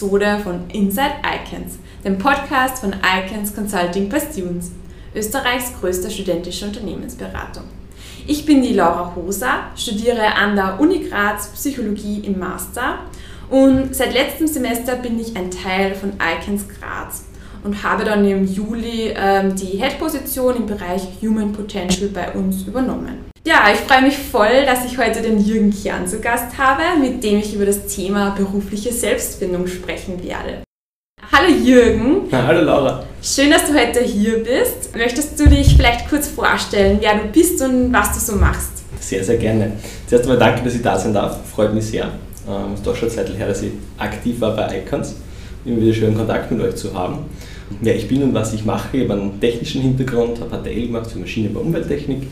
Episode 0.00 0.38
von 0.42 0.62
Inside 0.72 1.16
Icons, 1.22 1.78
dem 2.02 2.16
Podcast 2.16 2.78
von 2.78 2.94
Icons 2.94 3.54
Consulting 3.54 4.08
by 4.08 4.18
Students, 4.18 4.70
Österreichs 5.14 5.74
größter 5.78 6.08
studentische 6.08 6.64
Unternehmensberatung. 6.64 7.64
Ich 8.26 8.46
bin 8.46 8.62
die 8.62 8.72
Laura 8.72 9.14
Hoser, 9.14 9.64
studiere 9.76 10.34
an 10.36 10.56
der 10.56 10.80
Uni 10.80 11.00
Graz 11.00 11.48
Psychologie 11.48 12.20
im 12.20 12.38
Master 12.38 13.00
und 13.50 13.94
seit 13.94 14.14
letztem 14.14 14.46
Semester 14.46 14.96
bin 14.96 15.20
ich 15.20 15.36
ein 15.36 15.50
Teil 15.50 15.94
von 15.94 16.14
Icons 16.14 16.64
Graz 16.66 17.24
und 17.62 17.82
habe 17.82 18.06
dann 18.06 18.24
im 18.24 18.46
Juli 18.46 19.12
ähm, 19.14 19.54
die 19.54 19.76
Head-Position 19.76 20.56
im 20.56 20.66
Bereich 20.66 21.02
Human 21.20 21.52
Potential 21.52 22.08
bei 22.08 22.32
uns 22.32 22.62
übernommen. 22.62 23.29
Ja, 23.46 23.68
ich 23.72 23.80
freue 23.80 24.02
mich 24.02 24.18
voll, 24.18 24.66
dass 24.66 24.84
ich 24.84 24.98
heute 24.98 25.22
den 25.22 25.42
Jürgen 25.42 25.72
Kern 25.72 26.06
zu 26.06 26.20
Gast 26.20 26.58
habe, 26.58 26.82
mit 27.00 27.24
dem 27.24 27.38
ich 27.38 27.54
über 27.54 27.64
das 27.64 27.86
Thema 27.86 28.34
berufliche 28.36 28.92
Selbstfindung 28.92 29.66
sprechen 29.66 30.22
werde. 30.22 30.62
Hallo 31.32 31.48
Jürgen. 31.50 32.28
Na, 32.30 32.46
hallo 32.46 32.60
Laura. 32.60 33.02
Schön, 33.22 33.50
dass 33.50 33.66
du 33.66 33.72
heute 33.72 34.00
hier 34.00 34.44
bist. 34.44 34.94
Möchtest 34.94 35.40
du 35.40 35.48
dich 35.48 35.74
vielleicht 35.74 36.10
kurz 36.10 36.28
vorstellen, 36.28 36.98
wer 37.00 37.14
du 37.14 37.28
bist 37.28 37.62
und 37.62 37.90
was 37.94 38.12
du 38.12 38.32
so 38.32 38.38
machst? 38.38 38.72
Sehr, 39.00 39.24
sehr 39.24 39.38
gerne. 39.38 39.72
Zuerst 40.06 40.24
einmal 40.24 40.38
danke, 40.38 40.62
dass 40.62 40.74
ich 40.74 40.82
da 40.82 40.98
sein 40.98 41.14
darf. 41.14 41.38
Freut 41.48 41.72
mich 41.72 41.86
sehr. 41.86 42.10
Ähm, 42.46 42.74
es 42.74 42.80
ist 42.80 42.86
doch 42.86 42.96
schon 42.96 43.08
Zeit 43.08 43.34
her, 43.38 43.48
dass 43.48 43.62
ich 43.62 43.72
aktiv 43.96 44.38
war 44.42 44.54
bei 44.54 44.82
Icons. 44.84 45.14
Immer 45.64 45.80
wieder 45.80 45.94
schön 45.94 46.14
Kontakt 46.14 46.50
mit 46.50 46.60
euch 46.60 46.76
zu 46.76 46.92
haben. 46.92 47.20
Wer 47.80 47.96
ich 47.96 48.06
bin 48.06 48.22
und 48.22 48.34
was 48.34 48.52
ich 48.52 48.66
mache, 48.66 48.98
ich 48.98 49.04
habe 49.04 49.18
einen 49.18 49.40
technischen 49.40 49.80
Hintergrund, 49.80 50.40
habe 50.40 50.58
HTL 50.58 50.88
gemacht 50.88 51.10
für 51.10 51.20
Maschinen- 51.20 51.56
und 51.56 51.62
Umwelttechnik, 51.62 52.26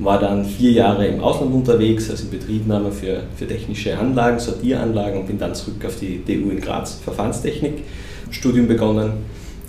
war 0.00 0.18
dann 0.18 0.44
vier 0.44 0.72
Jahre 0.72 1.06
im 1.06 1.20
Ausland 1.20 1.52
unterwegs, 1.52 2.10
also 2.10 2.24
in 2.24 2.30
Betriebnahme 2.30 2.90
für, 2.90 3.22
für 3.36 3.46
technische 3.46 3.96
Anlagen, 3.98 4.38
Sortieranlagen 4.38 5.20
und 5.20 5.26
bin 5.26 5.38
dann 5.38 5.54
zurück 5.54 5.84
auf 5.86 5.96
die 5.96 6.22
DU 6.24 6.50
in 6.50 6.60
Graz, 6.60 7.00
Verfahrenstechnik, 7.04 7.84
Studium 8.30 8.66
begonnen. 8.66 9.12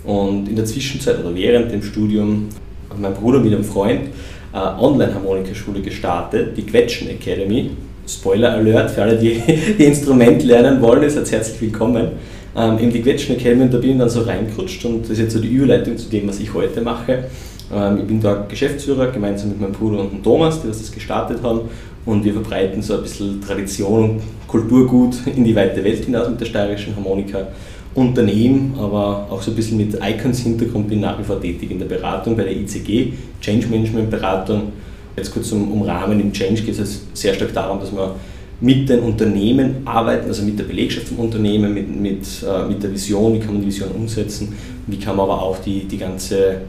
Und 0.04 0.48
in 0.48 0.56
der 0.56 0.64
Zwischenzeit 0.64 1.20
oder 1.20 1.34
während 1.34 1.70
dem 1.70 1.82
Studium 1.82 2.48
hat 2.88 2.98
mein 2.98 3.14
Bruder 3.14 3.40
mit 3.40 3.52
einem 3.52 3.64
Freund 3.64 4.08
eine 4.52 4.78
Online-Harmonikaschule 4.78 5.80
gestartet, 5.80 6.56
die 6.56 6.62
Quetschen 6.62 7.08
Academy. 7.10 7.70
Spoiler 8.06 8.52
Alert 8.52 8.90
für 8.90 9.02
alle, 9.02 9.18
die, 9.18 9.40
die 9.78 9.84
Instrument 9.84 10.42
lernen 10.42 10.80
wollen, 10.80 11.02
ist 11.02 11.16
jetzt 11.16 11.30
herzlich 11.30 11.60
willkommen. 11.60 12.08
Ähm, 12.56 12.78
eben 12.78 12.92
die 12.92 13.00
Quetschen 13.00 13.36
Academy 13.36 13.62
und 13.62 13.72
da 13.72 13.78
bin 13.78 13.92
ich 13.92 13.98
dann 13.98 14.10
so 14.10 14.22
reingerutscht 14.22 14.84
und 14.84 15.02
das 15.02 15.10
ist 15.10 15.18
jetzt 15.20 15.32
so 15.32 15.40
die 15.40 15.48
Überleitung 15.48 15.96
zu 15.96 16.10
dem, 16.10 16.28
was 16.28 16.40
ich 16.40 16.52
heute 16.52 16.80
mache. 16.80 17.24
Ähm, 17.72 17.98
ich 17.98 18.04
bin 18.06 18.20
da 18.20 18.46
Geschäftsführer 18.48 19.08
gemeinsam 19.08 19.50
mit 19.50 19.60
meinem 19.60 19.72
Bruder 19.72 20.00
und 20.00 20.12
dem 20.12 20.22
Thomas, 20.22 20.62
die 20.62 20.68
das 20.68 20.92
gestartet 20.92 21.42
haben. 21.42 21.62
Und 22.04 22.24
wir 22.24 22.32
verbreiten 22.32 22.82
so 22.82 22.94
ein 22.94 23.02
bisschen 23.02 23.40
Tradition 23.40 24.10
und 24.10 24.22
Kulturgut 24.48 25.14
in 25.26 25.44
die 25.44 25.54
weite 25.54 25.84
Welt 25.84 26.04
hinaus 26.04 26.28
mit 26.28 26.40
der 26.40 26.46
steirischen 26.46 26.96
Harmonika. 26.96 27.46
Unternehmen, 27.94 28.74
aber 28.78 29.26
auch 29.30 29.42
so 29.42 29.50
ein 29.50 29.54
bisschen 29.54 29.76
mit 29.76 29.94
Icons 29.94 30.40
Hintergrund 30.40 30.88
bin 30.88 31.00
nach 31.00 31.18
wie 31.18 31.24
vor 31.24 31.40
tätig 31.40 31.70
in 31.70 31.78
der 31.78 31.86
Beratung 31.86 32.36
bei 32.36 32.44
der 32.44 32.56
ICG, 32.56 33.12
Change 33.40 33.66
Management 33.66 34.10
Beratung. 34.10 34.72
Jetzt 35.14 35.32
kurz 35.32 35.52
um, 35.52 35.70
um 35.70 35.82
Rahmen 35.82 36.18
im 36.18 36.32
Change 36.32 36.62
geht 36.62 36.78
es 36.78 37.02
sehr 37.12 37.34
stark 37.34 37.52
darum, 37.52 37.80
dass 37.80 37.92
wir 37.92 38.14
mit 38.62 38.88
den 38.88 39.00
Unternehmen 39.00 39.82
arbeiten, 39.84 40.28
also 40.28 40.42
mit 40.42 40.58
der 40.58 40.64
Belegschaft 40.64 41.08
vom 41.08 41.18
Unternehmen, 41.18 41.74
mit, 41.74 41.94
mit, 41.94 42.26
äh, 42.42 42.66
mit 42.66 42.82
der 42.82 42.92
Vision, 42.92 43.34
wie 43.34 43.40
kann 43.40 43.52
man 43.52 43.60
die 43.60 43.66
Vision 43.66 43.90
umsetzen, 43.90 44.56
wie 44.86 44.96
kann 44.96 45.16
man 45.16 45.28
aber 45.28 45.42
auch 45.42 45.58
die, 45.58 45.84
die 45.84 45.98
ganze 45.98 46.62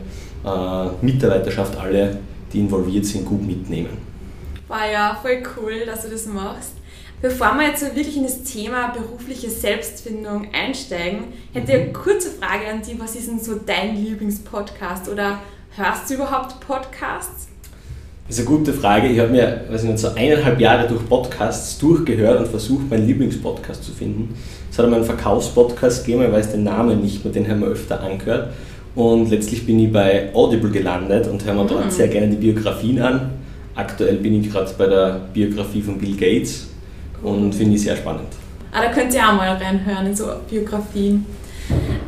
Mitarbeiterschaft, 1.01 1.77
alle, 1.79 2.17
die 2.51 2.59
involviert 2.59 3.05
sind, 3.05 3.25
gut 3.25 3.45
mitnehmen. 3.45 3.97
War 4.67 4.91
ja 4.91 5.17
voll 5.21 5.43
cool, 5.57 5.85
dass 5.85 6.03
du 6.03 6.09
das 6.09 6.25
machst. 6.25 6.73
Bevor 7.21 7.53
wir 7.55 7.69
jetzt 7.69 7.79
so 7.79 7.85
wirklich 7.95 8.17
in 8.17 8.23
das 8.23 8.43
Thema 8.43 8.89
berufliche 8.89 9.49
Selbstfindung 9.49 10.49
einsteigen, 10.53 11.25
hätte 11.53 11.71
ich 11.71 11.79
eine 11.79 11.87
mhm. 11.87 11.93
kurze 11.93 12.29
Frage 12.31 12.67
an 12.69 12.81
dich. 12.81 12.99
Was 12.99 13.15
ist 13.15 13.29
denn 13.29 13.39
so 13.39 13.55
dein 13.65 13.95
Lieblingspodcast 13.95 15.07
oder 15.07 15.39
hörst 15.77 16.09
du 16.09 16.15
überhaupt 16.15 16.59
Podcasts? 16.59 17.47
Das 18.27 18.39
ist 18.39 18.47
eine 18.47 18.57
gute 18.57 18.73
Frage. 18.73 19.07
Ich 19.07 19.19
habe 19.19 19.31
mir 19.31 19.61
weiß 19.69 19.83
nicht, 19.83 19.99
so 19.99 20.09
eineinhalb 20.09 20.59
Jahre 20.59 20.85
durch 20.85 21.07
Podcasts 21.07 21.77
durchgehört 21.77 22.41
und 22.41 22.47
versucht, 22.49 22.89
meinen 22.89 23.07
Lieblingspodcast 23.07 23.83
zu 23.83 23.93
finden. 23.93 24.35
Es 24.69 24.77
hat 24.77 24.83
einmal 24.83 24.99
einen 24.99 25.07
Verkaufspodcast 25.07 26.05
gegeben, 26.05 26.25
ich 26.25 26.31
weiß 26.31 26.51
den 26.51 26.63
Namen 26.63 27.01
nicht 27.01 27.23
mehr, 27.23 27.33
den 27.33 27.49
haben 27.49 27.61
wir 27.61 27.67
öfter 27.67 28.01
angehört. 28.01 28.51
Und 28.95 29.29
letztlich 29.31 29.65
bin 29.65 29.79
ich 29.79 29.91
bei 29.91 30.29
Audible 30.33 30.69
gelandet 30.69 31.27
und 31.27 31.43
höre 31.43 31.53
mir 31.53 31.65
dort 31.65 31.85
mhm. 31.85 31.91
sehr 31.91 32.07
gerne 32.07 32.27
die 32.27 32.37
Biografien 32.37 33.01
an. 33.01 33.31
Aktuell 33.75 34.17
bin 34.17 34.39
ich 34.39 34.51
gerade 34.51 34.71
bei 34.77 34.85
der 34.85 35.21
Biografie 35.33 35.81
von 35.81 35.97
Bill 35.97 36.15
Gates 36.15 36.67
und 37.23 37.55
finde 37.55 37.75
ich 37.75 37.81
sehr 37.81 37.95
spannend. 37.95 38.27
Ah, 38.71 38.81
da 38.83 38.91
könnt 38.91 39.13
ihr 39.13 39.21
auch 39.21 39.35
mal 39.35 39.55
reinhören 39.55 40.07
in 40.07 40.15
so 40.15 40.25
Biografien. 40.49 41.25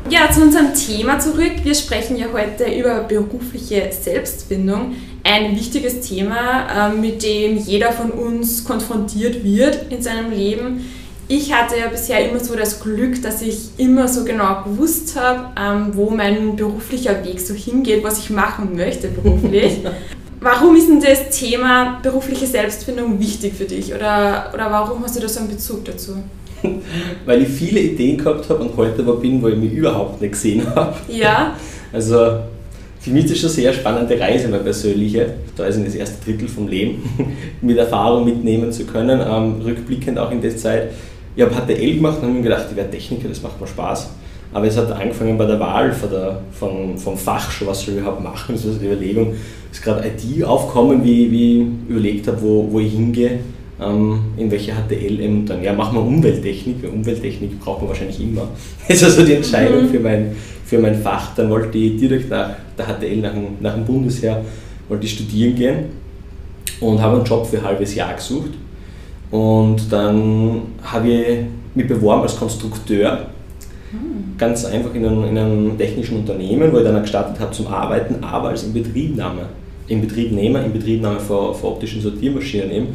Ja, 0.09 0.29
zu 0.31 0.43
unserem 0.43 0.73
Thema 0.73 1.17
zurück. 1.19 1.53
Wir 1.63 1.73
sprechen 1.73 2.17
ja 2.17 2.27
heute 2.31 2.65
über 2.65 3.03
berufliche 3.03 3.89
Selbstfindung. 3.91 4.95
Ein 5.23 5.55
wichtiges 5.55 6.01
Thema, 6.01 6.91
ähm, 6.91 7.01
mit 7.01 7.23
dem 7.23 7.57
jeder 7.57 7.91
von 7.91 8.11
uns 8.11 8.63
konfrontiert 8.63 9.43
wird 9.43 9.91
in 9.91 10.03
seinem 10.03 10.31
Leben 10.31 10.85
ich 11.27 11.53
hatte 11.53 11.77
ja 11.77 11.87
bisher 11.87 12.29
immer 12.29 12.39
so 12.39 12.55
das 12.55 12.81
Glück, 12.81 13.21
dass 13.21 13.41
ich 13.41 13.69
immer 13.77 14.07
so 14.07 14.23
genau 14.23 14.63
gewusst 14.63 15.19
habe, 15.19 15.49
ähm, 15.59 15.91
wo 15.93 16.09
mein 16.09 16.55
beruflicher 16.55 17.23
Weg 17.25 17.39
so 17.39 17.53
hingeht, 17.53 18.03
was 18.03 18.19
ich 18.19 18.29
machen 18.29 18.75
möchte 18.75 19.07
beruflich. 19.07 19.79
warum 20.45 20.75
ist 20.75 20.87
denn 20.87 21.01
das 21.01 21.37
Thema 21.37 21.99
berufliche 22.03 22.45
Selbstfindung 22.45 23.19
wichtig 23.19 23.53
für 23.55 23.65
dich 23.65 23.93
oder, 23.93 24.51
oder 24.53 24.71
warum 24.71 25.03
hast 25.03 25.15
du 25.15 25.19
da 25.19 25.27
so 25.27 25.39
einen 25.39 25.49
Bezug 25.49 25.83
dazu? 25.85 26.17
Weil 27.25 27.41
ich 27.41 27.49
viele 27.49 27.79
Ideen 27.79 28.17
gehabt 28.17 28.47
habe 28.49 28.63
und 28.63 28.77
heute 28.77 29.01
aber 29.01 29.15
bin, 29.15 29.41
wo 29.41 29.47
ich 29.47 29.57
mich 29.57 29.73
überhaupt 29.73 30.21
nicht 30.21 30.33
gesehen 30.33 30.63
habe. 30.75 30.95
Ja. 31.07 31.55
Also 31.93 32.39
für 32.99 33.11
mich 33.11 33.23
ist 33.23 33.31
das 33.31 33.39
schon 33.39 33.49
eine 33.49 33.55
sehr 33.55 33.73
spannende 33.73 34.19
Reise, 34.19 34.49
meine 34.49 34.63
persönliche. 34.63 35.35
Da 35.55 35.65
ist 35.65 35.79
das 35.79 35.95
erste 35.95 36.25
Drittel 36.25 36.49
vom 36.49 36.67
Leben, 36.67 37.01
mit 37.61 37.77
Erfahrung 37.77 38.25
mitnehmen 38.25 38.69
zu 38.73 38.83
können, 38.83 39.21
ähm, 39.21 39.61
rückblickend 39.61 40.19
auch 40.19 40.31
in 40.31 40.41
der 40.41 40.57
Zeit 40.57 40.89
ich 41.35 41.43
habe 41.43 41.53
HTL 41.53 41.95
gemacht 41.95 42.17
und 42.17 42.23
habe 42.23 42.33
mir 42.33 42.43
gedacht, 42.43 42.65
ich 42.69 42.75
werde 42.75 42.91
Techniker, 42.91 43.27
das 43.27 43.41
macht 43.41 43.59
mir 43.59 43.67
Spaß. 43.67 44.09
Aber 44.53 44.67
es 44.67 44.77
hat 44.77 44.89
angefangen 44.91 45.37
bei 45.37 45.45
der 45.45 45.59
Wahl 45.59 45.91
von 45.91 46.09
der, 46.09 46.39
von, 46.51 46.97
vom 46.97 47.17
Fach 47.17 47.51
schon, 47.51 47.67
was 47.67 47.81
soll 47.81 47.95
ich 47.95 47.99
überhaupt 47.99 48.23
machen. 48.23 48.55
Das 48.55 48.63
ist 48.63 48.81
die 48.81 48.85
Überlegung, 48.85 49.33
ist 49.69 49.83
gerade 49.83 50.07
IT 50.07 50.43
aufkommen, 50.45 51.03
wie, 51.03 51.29
wie 51.29 51.61
ich 51.61 51.67
überlegt 51.89 52.27
habe, 52.27 52.41
wo, 52.41 52.71
wo 52.71 52.79
ich 52.79 52.93
hingehe, 52.93 53.39
ähm, 53.81 54.19
in 54.37 54.49
welche 54.49 54.71
HTL 54.71 55.27
und 55.27 55.45
dann, 55.47 55.61
ja, 55.61 55.73
machen 55.73 55.97
wir 55.97 56.05
Umwelttechnik. 56.05 56.77
Umwelttechnik 56.89 57.59
braucht 57.59 57.81
man 57.81 57.89
wahrscheinlich 57.89 58.21
immer. 58.21 58.47
Das 58.87 58.97
ist 58.97 59.03
also 59.03 59.25
die 59.25 59.33
Entscheidung 59.33 59.83
mhm. 59.83 59.89
für, 59.89 59.99
mein, 59.99 60.35
für 60.63 60.77
mein 60.77 60.95
Fach. 60.95 61.35
Dann 61.35 61.49
wollte 61.49 61.77
ich 61.77 61.97
direkt 61.97 62.29
nach 62.29 62.51
der 62.77 62.85
HTL, 62.85 63.17
nach 63.17 63.33
dem, 63.33 63.47
nach 63.59 63.73
dem 63.73 63.83
Bundesheer, 63.83 64.41
wollte 64.87 65.05
ich 65.05 65.13
studieren 65.13 65.55
gehen 65.55 65.77
und 66.79 67.01
habe 67.01 67.17
einen 67.17 67.25
Job 67.25 67.45
für 67.45 67.57
ein 67.57 67.63
halbes 67.65 67.93
Jahr 67.93 68.13
gesucht 68.13 68.51
und 69.35 69.91
dann 69.91 70.61
habe 70.81 71.09
ich 71.09 71.37
mich 71.73 71.87
beworben 71.87 72.21
als 72.21 72.37
Konstrukteur, 72.37 73.25
hm. 73.91 74.37
ganz 74.37 74.63
einfach 74.63 74.95
in 74.95 75.05
einem, 75.05 75.25
in 75.25 75.37
einem, 75.37 75.77
technischen 75.77 76.19
Unternehmen, 76.19 76.71
wo 76.71 76.77
ich 76.77 76.85
dann 76.85 77.01
gestartet 77.01 77.37
habe 77.41 77.51
zum 77.51 77.67
Arbeiten, 77.67 78.23
aber 78.23 78.49
als 78.49 78.63
Inbetriebnahme. 78.63 79.41
Inbetriebnehmer, 79.87 80.63
Inbetriebnahme 80.63 81.19
von, 81.19 81.53
von 81.53 81.71
optischen 81.71 82.01
Sortiermaschinen 82.01 82.71
eben. 82.71 82.87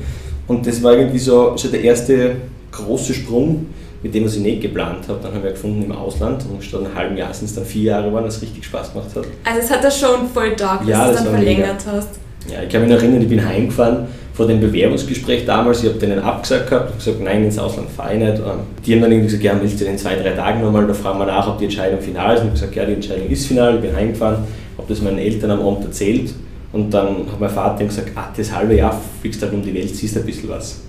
Und 0.49 0.67
das 0.67 0.83
war 0.83 0.95
irgendwie 0.95 1.19
so, 1.19 1.57
so 1.57 1.69
der 1.69 1.83
erste 1.83 2.37
große 2.73 3.13
Sprung, 3.13 3.67
mit 4.03 4.15
dem 4.15 4.25
was 4.25 4.35
ich 4.37 4.43
nicht 4.43 4.63
geplant 4.63 5.07
habe. 5.09 5.21
Dann 5.23 5.35
haben 5.35 5.43
wir 5.43 5.51
gefunden 5.51 5.85
im 5.85 5.93
Ausland 5.93 6.43
und 6.51 6.65
statt 6.65 6.81
einem 6.81 6.95
halben 6.95 7.17
Jahr 7.19 7.35
sind 7.35 7.49
es 7.51 7.55
dann 7.55 7.67
vier 7.67 7.83
Jahre 7.83 8.07
geworden, 8.07 8.25
was 8.25 8.41
richtig 8.41 8.65
Spaß 8.65 8.95
gemacht 8.95 9.11
hat. 9.15 9.25
Also 9.45 9.61
es 9.61 9.71
hat 9.71 9.85
das 9.85 10.01
schon 10.01 10.27
voll 10.33 10.57
da, 10.57 10.79
dass 10.79 10.89
ja, 10.89 11.05
du 11.05 11.11
es 11.11 11.17
dann 11.19 11.35
verlängert 11.35 11.85
mega. 11.85 11.99
hast. 11.99 12.19
Ja, 12.51 12.63
ich 12.63 12.71
kann 12.71 12.81
mich 12.81 12.91
noch 12.91 12.99
erinnern, 12.99 13.21
ich 13.21 13.29
bin 13.29 13.47
heimgefahren 13.47 14.07
vor 14.41 14.47
dem 14.47 14.59
Bewerbungsgespräch 14.59 15.45
damals, 15.45 15.83
ich 15.83 15.91
habe 15.91 15.99
denen 15.99 16.19
abgesagt 16.19 16.71
gehabt, 16.71 16.93
und 16.93 16.97
gesagt, 16.97 17.21
nein, 17.23 17.45
ins 17.45 17.59
Ausland 17.59 17.91
fahre 17.91 18.15
ich 18.15 18.21
nicht. 18.21 18.39
Ähm, 18.39 18.61
die 18.87 18.95
haben 18.95 19.03
dann 19.03 19.13
irgendwie 19.13 19.27
gesagt, 19.27 19.45
ja, 19.45 19.55
willst 19.61 19.79
du 19.79 19.85
in 19.85 19.99
zwei, 19.99 20.15
drei 20.15 20.31
Tagen 20.31 20.63
nochmal, 20.63 20.87
da 20.87 20.95
fragen 20.95 21.19
wir 21.19 21.27
nach, 21.27 21.47
ob 21.47 21.59
die 21.59 21.65
Entscheidung 21.65 22.01
final 22.01 22.37
ist. 22.37 22.41
Und 22.41 22.55
ich 22.55 22.63
habe 22.63 22.71
gesagt, 22.71 22.77
ja, 22.77 22.87
die 22.87 22.95
Entscheidung 22.95 23.29
ist 23.29 23.47
final, 23.47 23.75
ich 23.75 23.83
bin 23.83 23.95
heimgefahren, 23.95 24.39
habe 24.79 24.89
das 24.89 25.03
meinen 25.03 25.19
Eltern 25.19 25.51
am 25.51 25.61
Abend 25.61 25.85
erzählt 25.85 26.33
und 26.73 26.89
dann 26.95 27.19
hat 27.31 27.39
mein 27.39 27.51
Vater 27.51 27.85
gesagt, 27.85 28.13
ah, 28.15 28.31
das 28.35 28.51
halbe 28.51 28.77
Jahr 28.77 28.99
fliegst 29.21 29.43
halt 29.43 29.53
um 29.53 29.61
die 29.61 29.75
Welt, 29.75 29.95
siehst 29.95 30.17
ein 30.17 30.25
bisschen 30.25 30.49
was. 30.49 30.81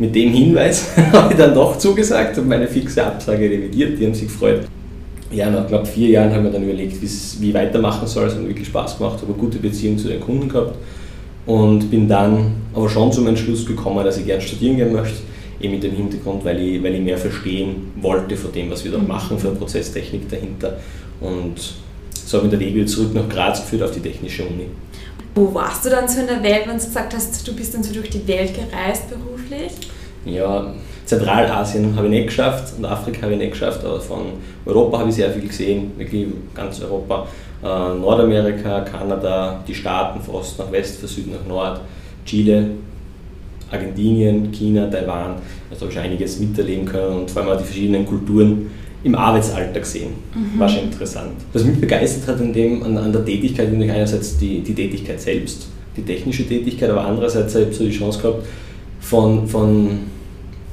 Mit 0.00 0.12
dem 0.16 0.32
Hinweis 0.32 0.88
habe 1.12 1.32
ich 1.34 1.38
dann 1.38 1.54
doch 1.54 1.78
zugesagt 1.78 2.36
und 2.38 2.48
meine 2.48 2.66
fixe 2.66 3.06
Absage 3.06 3.48
revidiert, 3.48 3.96
die 3.96 4.06
haben 4.06 4.14
sich 4.14 4.26
gefreut. 4.26 4.62
Ja, 5.30 5.48
nach 5.48 5.68
knapp 5.68 5.86
vier 5.86 6.08
Jahren 6.08 6.34
haben 6.34 6.42
wir 6.42 6.50
dann 6.50 6.64
überlegt, 6.64 7.00
wie 7.00 7.48
ich 7.48 7.54
weitermachen 7.54 8.08
soll. 8.08 8.26
Es 8.26 8.34
hat 8.34 8.44
wirklich 8.44 8.66
Spaß 8.66 8.98
gemacht, 8.98 9.20
habe 9.22 9.26
eine 9.26 9.40
gute 9.40 9.58
Beziehung 9.58 9.96
zu 9.98 10.08
den 10.08 10.18
Kunden 10.18 10.48
gehabt 10.48 10.74
und 11.48 11.90
bin 11.90 12.06
dann 12.06 12.52
aber 12.74 12.90
schon 12.90 13.10
zum 13.10 13.26
Entschluss 13.26 13.64
gekommen, 13.64 14.04
dass 14.04 14.18
ich 14.18 14.26
gerne 14.26 14.42
studieren 14.42 14.76
gehen 14.76 14.92
möchte, 14.92 15.16
eben 15.60 15.72
mit 15.72 15.82
dem 15.82 15.92
Hintergrund, 15.94 16.44
weil 16.44 16.60
ich, 16.60 16.82
weil 16.82 16.94
ich 16.94 17.00
mehr 17.00 17.16
verstehen 17.16 17.90
wollte 18.02 18.36
von 18.36 18.52
dem, 18.52 18.70
was 18.70 18.84
wir 18.84 18.92
da 18.92 18.98
mhm. 18.98 19.08
machen, 19.08 19.38
für 19.38 19.48
eine 19.48 19.56
Prozesstechnik 19.56 20.28
dahinter. 20.28 20.76
Und 21.22 21.54
so 22.12 22.36
habe 22.36 22.48
ich 22.48 22.50
den 22.50 22.60
Weg 22.60 22.74
wieder 22.74 22.86
zurück 22.86 23.14
nach 23.14 23.26
Graz 23.30 23.62
geführt 23.62 23.82
auf 23.82 23.92
die 23.92 24.00
Technische 24.00 24.44
Uni. 24.44 24.66
Wo 25.34 25.54
warst 25.54 25.86
du 25.86 25.88
dann 25.88 26.06
so 26.06 26.20
in 26.20 26.26
der 26.26 26.42
Welt, 26.42 26.66
wenn 26.66 26.76
du 26.76 26.84
gesagt 26.84 27.14
hast, 27.14 27.48
du 27.48 27.56
bist 27.56 27.72
dann 27.72 27.82
so 27.82 27.94
durch 27.94 28.10
die 28.10 28.28
Welt 28.28 28.52
gereist 28.54 29.04
beruflich? 29.08 29.72
Ja, 30.26 30.74
Zentralasien 31.06 31.96
habe 31.96 32.08
ich 32.08 32.12
nicht 32.12 32.26
geschafft 32.26 32.74
und 32.76 32.84
Afrika 32.84 33.22
habe 33.22 33.32
ich 33.32 33.38
nicht 33.38 33.52
geschafft, 33.52 33.82
aber 33.86 34.00
von 34.00 34.34
Europa 34.66 34.98
habe 34.98 35.08
ich 35.08 35.14
sehr 35.14 35.30
viel 35.30 35.48
gesehen, 35.48 35.92
wirklich 35.96 36.26
ganz 36.54 36.82
Europa. 36.82 37.26
Äh, 37.62 37.66
Nordamerika, 37.66 38.80
Kanada, 38.80 39.62
die 39.66 39.74
Staaten 39.74 40.20
von 40.20 40.36
Ost 40.36 40.58
nach 40.58 40.70
West, 40.70 41.00
von 41.00 41.08
Süd 41.08 41.32
nach 41.32 41.46
Nord, 41.46 41.80
Chile, 42.24 42.70
Argentinien, 43.70 44.50
China, 44.52 44.86
Taiwan. 44.86 45.36
Also 45.70 45.86
habe 45.86 45.92
ich 45.92 45.98
einiges 45.98 46.38
miterleben 46.38 46.84
können 46.84 47.20
und 47.20 47.30
vor 47.30 47.42
allem 47.42 47.52
auch 47.52 47.58
die 47.58 47.64
verschiedenen 47.64 48.06
Kulturen 48.06 48.70
im 49.04 49.14
Arbeitsalltag 49.14 49.84
sehen. 49.84 50.10
Mhm. 50.34 50.58
War 50.58 50.68
schon 50.68 50.84
interessant. 50.84 51.32
Was 51.52 51.64
mich 51.64 51.80
begeistert 51.80 52.28
hat 52.28 52.40
an, 52.40 52.52
dem, 52.52 52.82
an, 52.82 52.96
an 52.96 53.12
der 53.12 53.24
Tätigkeit, 53.24 53.70
nämlich 53.70 53.90
einerseits 53.90 54.38
die, 54.38 54.60
die 54.60 54.74
Tätigkeit 54.74 55.20
selbst, 55.20 55.68
die 55.96 56.02
technische 56.02 56.46
Tätigkeit, 56.46 56.90
aber 56.90 57.04
andererseits 57.04 57.54
habe 57.54 57.66
ich 57.70 57.76
so 57.76 57.84
die 57.84 57.90
Chance 57.90 58.20
gehabt, 58.20 58.46
von, 59.00 59.46
von, 59.46 60.00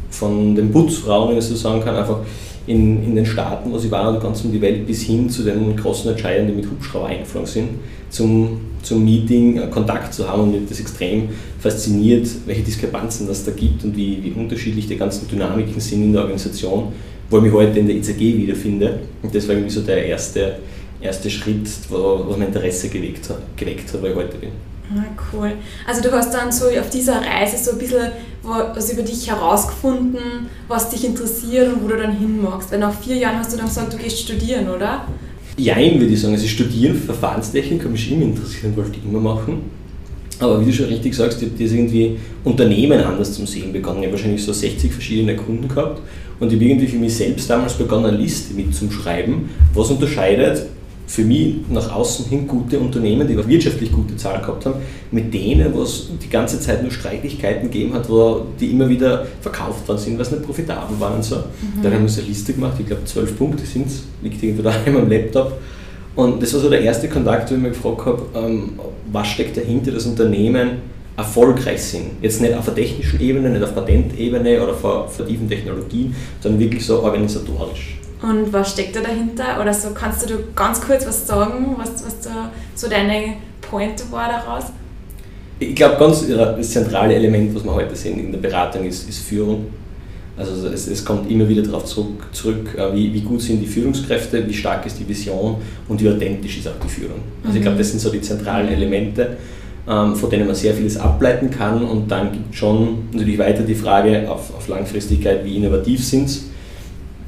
von 0.10 0.56
den 0.56 0.72
Putzfrauen, 0.72 1.32
wenn 1.32 1.38
ich 1.38 1.46
so 1.46 1.56
sagen 1.56 1.84
kann, 1.84 1.96
einfach 1.96 2.20
in, 2.68 3.04
in 3.04 3.16
den 3.16 3.26
Staaten, 3.26 3.72
wo 3.72 3.78
sie 3.78 3.92
waren 3.92 4.16
und 4.16 4.22
ganz 4.22 4.44
um 4.44 4.52
die 4.52 4.62
Welt, 4.62 4.88
bis 4.88 5.04
hin 5.04 5.30
zu 5.30 5.44
den 5.44 5.76
großen 5.76 6.10
Entscheidern, 6.12 6.48
die 6.48 6.54
mit 6.54 6.70
Hubschrauber 6.70 7.08
eingeflogen 7.08 7.48
sind, 7.48 7.70
zum, 8.10 8.60
zum 8.82 9.04
Meeting 9.04 9.58
äh, 9.58 9.68
Kontakt 9.68 10.14
zu 10.14 10.28
haben 10.28 10.44
und 10.44 10.52
mich 10.52 10.62
das 10.68 10.80
extrem 10.80 11.30
fasziniert, 11.60 12.28
welche 12.46 12.64
Diskrepanzen 12.64 13.28
das 13.28 13.46
da 13.46 13.52
gibt 13.52 13.84
und 13.84 13.96
wie, 13.96 14.24
wie 14.24 14.32
unterschiedlich 14.32 14.88
die 14.88 14.98
ganzen 14.98 15.28
Dynamiken 15.28 15.80
sind 15.80 16.04
in 16.04 16.14
der 16.14 16.22
Organisation, 16.22 16.94
wo 17.30 17.38
ich 17.38 17.44
mich 17.44 17.54
heute 17.54 17.80
in 17.80 17.88
der 17.88 17.98
ICG 17.98 18.38
wiederfinde. 18.38 19.00
Und 19.22 19.34
das 19.34 19.48
war 19.48 19.56
irgendwie 19.56 19.74
so 19.74 19.82
der 19.82 20.06
erste, 20.06 20.60
erste 21.02 21.30
Schritt, 21.30 21.70
wo, 21.90 22.26
was 22.28 22.38
mein 22.38 22.48
Interesse 22.48 22.90
geweckt, 22.90 23.30
geweckt 23.56 23.94
hat, 23.94 24.02
wo 24.02 24.08
ich 24.08 24.16
heute 24.16 24.38
bin. 24.38 24.50
Ah, 24.94 25.04
cool. 25.34 25.54
Also 25.88 26.02
du 26.02 26.12
hast 26.12 26.34
dann 26.34 26.52
so 26.52 26.66
auf 26.66 26.90
dieser 26.90 27.16
Reise 27.16 27.58
so 27.58 27.72
ein 27.72 27.78
bisschen 27.78 28.12
was 28.44 28.92
über 28.94 29.02
dich 29.02 29.30
herausgefunden, 29.30 30.48
was 30.68 30.90
dich 30.90 31.06
interessiert 31.06 31.74
und 31.74 31.84
wo 31.84 31.88
du 31.88 31.98
dann 31.98 32.16
hin 32.16 32.42
magst. 32.42 32.72
Weil 32.72 32.80
nach 32.80 32.94
vier 32.94 33.16
Jahren 33.16 33.40
hast 33.40 33.54
du 33.54 33.58
dann 33.58 33.68
gesagt, 33.68 33.94
du 33.94 33.98
gehst 33.98 34.20
studieren, 34.20 34.70
oder? 34.70 35.08
Jein, 35.58 36.00
würde 36.00 36.14
ich 36.14 36.22
sagen. 36.22 36.34
Also 36.34 36.48
studieren, 36.48 36.96
Verfahrenstechnik, 36.96 37.80
habe 37.80 37.92
mich 37.92 38.12
immer 38.12 38.24
interessiert 38.24 38.66
und 38.66 38.78
wollte 38.78 38.98
ich 38.98 39.10
immer 39.10 39.20
machen. 39.20 39.62
Aber 40.40 40.62
wie 40.62 40.66
du 40.66 40.74
schon 40.74 40.88
richtig 40.88 41.16
sagst, 41.16 41.42
ich 41.42 41.50
habe 41.50 41.64
das 41.64 41.72
irgendwie 41.72 42.20
Unternehmen 42.44 43.00
anders 43.00 43.34
zum 43.34 43.48
Sehen 43.48 43.72
begonnen. 43.72 44.00
Ich 44.00 44.06
habe 44.08 44.18
wahrscheinlich 44.18 44.44
so 44.44 44.52
60 44.52 44.92
verschiedene 44.92 45.36
Kunden 45.36 45.68
gehabt 45.68 46.02
und 46.40 46.50
ich 46.50 46.56
habe 46.56 46.66
irgendwie 46.66 46.88
für 46.88 46.98
mich 46.98 47.16
selbst 47.16 47.50
damals 47.50 47.74
begonnen, 47.74 48.08
eine 48.08 48.18
Liste 48.18 48.54
mitzuschreiben, 48.54 49.50
was 49.74 49.90
unterscheidet 49.90 50.66
für 51.08 51.24
mich 51.24 51.56
nach 51.70 51.94
außen 51.94 52.26
hin 52.26 52.48
gute 52.48 52.80
Unternehmen, 52.80 53.28
die 53.28 53.38
auch 53.38 53.48
wirtschaftlich 53.48 53.92
gute 53.92 54.16
Zahlen 54.16 54.42
gehabt 54.42 54.66
haben, 54.66 54.76
mit 55.12 55.34
denen, 55.34 55.74
wo 55.74 55.84
es 55.84 56.10
die 56.22 56.30
ganze 56.30 56.60
Zeit 56.60 56.82
nur 56.82 56.92
Streitigkeiten 56.92 57.70
gegeben 57.70 57.94
hat, 57.94 58.10
wo 58.10 58.46
die 58.60 58.72
immer 58.72 58.90
wieder 58.90 59.26
verkauft 59.42 59.88
worden 59.88 60.00
sind, 60.00 60.18
was 60.18 60.32
nicht 60.32 60.44
profitabel 60.44 61.00
waren 61.00 61.16
und 61.16 61.24
so. 61.24 61.36
Mhm. 61.36 61.84
Da 61.84 61.92
haben 61.92 62.02
wir 62.02 62.10
so 62.10 62.22
eine 62.22 62.30
Liste 62.30 62.54
gemacht, 62.54 62.76
ich 62.80 62.88
glaube 62.88 63.06
zwölf 63.06 63.38
Punkte 63.38 63.66
sind 63.66 63.88
es, 63.88 64.04
liegt 64.22 64.42
irgendwo 64.42 64.64
daheim 64.64 64.98
am 64.98 65.10
Laptop. 65.10 65.54
Und 66.16 66.42
das 66.42 66.54
war 66.54 66.62
so 66.62 66.70
der 66.70 66.82
erste 66.82 67.10
Kontakt, 67.10 67.52
wo 67.52 67.56
ich 67.56 67.62
mich 67.62 67.74
gefragt 67.74 68.06
habe, 68.06 68.24
ähm, 68.36 68.72
was 69.12 69.28
steckt 69.28 69.58
dahinter, 69.58 69.92
dass 69.92 70.06
Unternehmen 70.06 70.96
erfolgreich 71.18 71.82
sind. 71.82 72.22
Jetzt 72.22 72.42
nicht 72.42 72.54
auf 72.54 72.66
der 72.66 72.76
technischen 72.76 73.20
Ebene, 73.22 73.50
nicht 73.50 73.64
auf 73.64 73.74
Patentebene 73.74 74.62
oder 74.62 74.74
vor 74.74 75.10
tiefen 75.28 75.48
Technologien, 75.48 76.16
sondern 76.42 76.60
wirklich 76.60 76.86
so 76.86 77.02
organisatorisch. 77.04 77.98
Und 78.28 78.52
was 78.52 78.72
steckt 78.72 78.96
da 78.96 79.02
dahinter? 79.02 79.62
Oder 79.62 79.74
so 79.74 79.90
kannst 79.92 80.28
du 80.30 80.36
ganz 80.56 80.82
kurz 80.82 81.06
was 81.06 81.28
sagen, 81.28 81.76
was, 81.78 82.04
was 82.04 82.22
da 82.22 82.52
so 82.74 82.90
deine 82.90 83.36
Pointe 83.62 84.04
war 84.10 84.28
daraus? 84.28 84.66
Ich 85.60 85.76
glaube, 85.76 85.98
ganz 85.98 86.28
das 86.28 86.70
zentrale 86.72 87.14
Element, 87.14 87.56
was 87.56 87.64
wir 87.64 87.74
heute 87.74 87.96
sehen 87.96 88.20
in 88.20 88.32
der 88.32 88.40
Beratung, 88.40 88.86
ist, 88.86 89.08
ist 89.08 89.20
Führung. 89.20 89.68
Also 90.38 90.68
es, 90.68 90.88
es, 90.88 91.06
kommt 91.06 91.32
immer 91.32 91.48
wieder 91.48 91.62
darauf 91.62 91.86
zurück, 91.86 92.26
zurück 92.34 92.76
äh, 92.78 92.94
wie, 92.94 93.14
wie, 93.14 93.22
gut 93.22 93.42
sind 93.42 93.62
die 93.62 93.68
Führungskräfte, 93.68 94.46
wie 94.46 94.54
stark 94.54 94.86
ist 94.86 95.00
die 95.00 95.08
Vision 95.08 95.58
und 95.88 96.02
wie 96.02 96.10
authentisch 96.10 96.58
ist 96.58 96.68
auch 96.68 96.80
die 96.84 96.90
Führung. 96.90 97.20
Also 97.42 97.52
mhm. 97.52 97.56
ich 97.56 97.62
glaube, 97.62 97.78
das 97.78 97.92
sind 97.92 98.02
so 98.02 98.10
die 98.10 98.20
zentralen 98.20 98.68
Elemente, 98.68 99.38
ähm, 99.88 100.14
von 100.14 100.30
denen 100.30 100.46
man 100.46 100.56
sehr 100.56 100.74
vieles 100.74 100.98
ableiten 100.98 101.50
kann 101.50 101.86
und 101.86 102.12
dann 102.12 102.34
gibt 102.34 102.52
es 102.52 102.60
schon 102.60 103.08
natürlich 103.14 103.38
weiter 103.38 103.64
die 103.64 103.76
Frage 103.76 104.30
auf, 104.30 104.54
auf 104.54 104.68
Langfristigkeit, 104.68 105.46
wie 105.46 105.56
innovativ 105.56 106.04
sind 106.04 106.30
sie 106.30 106.42